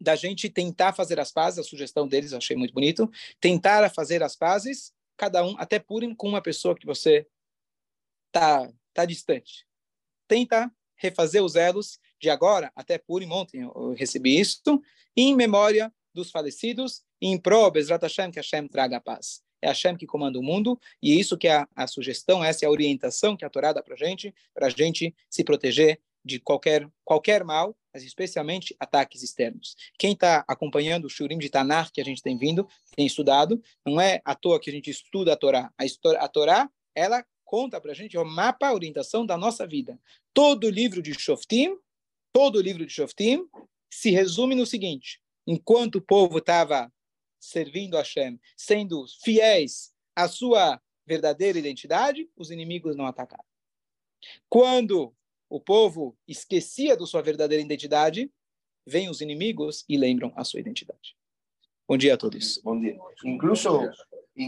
da 0.00 0.16
gente 0.16 0.48
tentar 0.48 0.92
fazer 0.92 1.18
as 1.20 1.32
pazes, 1.32 1.58
a 1.58 1.62
sugestão 1.62 2.06
deles 2.06 2.32
eu 2.32 2.38
achei 2.38 2.56
muito 2.56 2.74
bonito, 2.74 3.10
tentar 3.40 3.88
fazer 3.90 4.22
as 4.22 4.36
pazes, 4.36 4.92
cada 5.16 5.44
um, 5.44 5.54
até 5.58 5.78
Purim, 5.78 6.14
com 6.14 6.28
uma 6.28 6.42
pessoa 6.42 6.74
que 6.74 6.86
você 6.86 7.26
tá, 8.32 8.70
tá 8.92 9.04
distante. 9.04 9.66
Tenta 10.26 10.70
refazer 10.96 11.42
os 11.42 11.56
elos 11.56 11.98
de 12.20 12.30
agora 12.30 12.72
até 12.74 12.98
Purim, 12.98 13.30
ontem 13.30 13.62
eu 13.62 13.92
recebi 13.94 14.38
isso, 14.38 14.82
em 15.16 15.34
memória 15.34 15.92
dos 16.12 16.30
falecidos, 16.30 17.02
em 17.20 17.38
pró, 17.38 17.70
Bezrat 17.70 18.02
Hashem, 18.02 18.30
que 18.30 18.38
Hashem 18.38 18.68
traga 18.68 18.96
a 18.96 19.00
paz. 19.00 19.42
É 19.60 19.68
Hashem 19.68 19.96
que 19.96 20.06
comanda 20.06 20.38
o 20.38 20.42
mundo, 20.42 20.78
e 21.02 21.12
é 21.12 21.14
isso 21.14 21.38
que 21.38 21.48
é 21.48 21.56
a, 21.56 21.68
a 21.74 21.86
sugestão, 21.86 22.44
essa 22.44 22.64
é 22.64 22.68
a 22.68 22.70
orientação 22.70 23.36
que 23.36 23.44
a 23.44 23.50
Torá 23.50 23.72
dá 23.72 23.82
para 23.82 23.96
gente, 23.96 24.34
para 24.52 24.66
a 24.66 24.70
gente 24.70 25.14
se 25.30 25.42
proteger 25.42 26.00
de 26.24 26.40
qualquer, 26.40 26.88
qualquer 27.04 27.44
mal, 27.44 27.76
mas 27.92 28.02
especialmente 28.02 28.74
ataques 28.80 29.22
externos. 29.22 29.76
Quem 29.98 30.12
está 30.12 30.44
acompanhando 30.48 31.04
o 31.04 31.10
Shurim 31.10 31.38
de 31.38 31.50
Tanar 31.50 31.92
que 31.92 32.00
a 32.00 32.04
gente 32.04 32.22
tem 32.22 32.36
vindo, 32.36 32.66
tem 32.96 33.06
estudado, 33.06 33.62
não 33.86 34.00
é 34.00 34.20
à 34.24 34.34
toa 34.34 34.58
que 34.58 34.70
a 34.70 34.72
gente 34.72 34.90
estuda 34.90 35.32
a 35.32 35.36
Torá. 35.36 35.72
A, 35.78 35.84
história, 35.84 36.18
a 36.18 36.28
Torá, 36.28 36.70
ela 36.94 37.24
conta 37.44 37.80
para 37.80 37.92
a 37.92 37.94
gente 37.94 38.16
o 38.16 38.24
mapa, 38.24 38.68
a 38.68 38.74
orientação 38.74 39.24
da 39.24 39.36
nossa 39.36 39.66
vida. 39.66 40.00
Todo 40.32 40.70
livro 40.70 41.02
de 41.02 41.14
Shoftim, 41.14 41.76
todo 42.32 42.60
livro 42.60 42.84
de 42.84 42.92
Shoftim 42.92 43.46
se 43.90 44.10
resume 44.10 44.56
no 44.56 44.66
seguinte, 44.66 45.20
enquanto 45.46 45.96
o 45.96 46.02
povo 46.02 46.38
estava 46.38 46.92
servindo 47.38 47.96
a 47.96 47.98
Hashem, 47.98 48.40
sendo 48.56 49.04
fiéis 49.22 49.92
à 50.16 50.26
sua 50.26 50.80
verdadeira 51.06 51.58
identidade, 51.58 52.28
os 52.36 52.50
inimigos 52.50 52.96
não 52.96 53.06
atacaram. 53.06 53.44
Quando 54.48 55.14
o 55.54 55.60
povo 55.60 56.18
esquecia 56.26 56.96
da 56.96 57.06
sua 57.06 57.22
verdadeira 57.22 57.62
identidade, 57.62 58.28
vêm 58.84 59.08
os 59.08 59.20
inimigos 59.20 59.84
e 59.88 59.96
lembram 59.96 60.32
a 60.34 60.42
sua 60.42 60.58
identidade. 60.58 61.16
Bom 61.86 61.96
dia 61.96 62.14
a 62.14 62.16
todos. 62.16 62.60
Bom 62.64 62.80
dia. 62.80 62.98
Incluso 63.24 63.68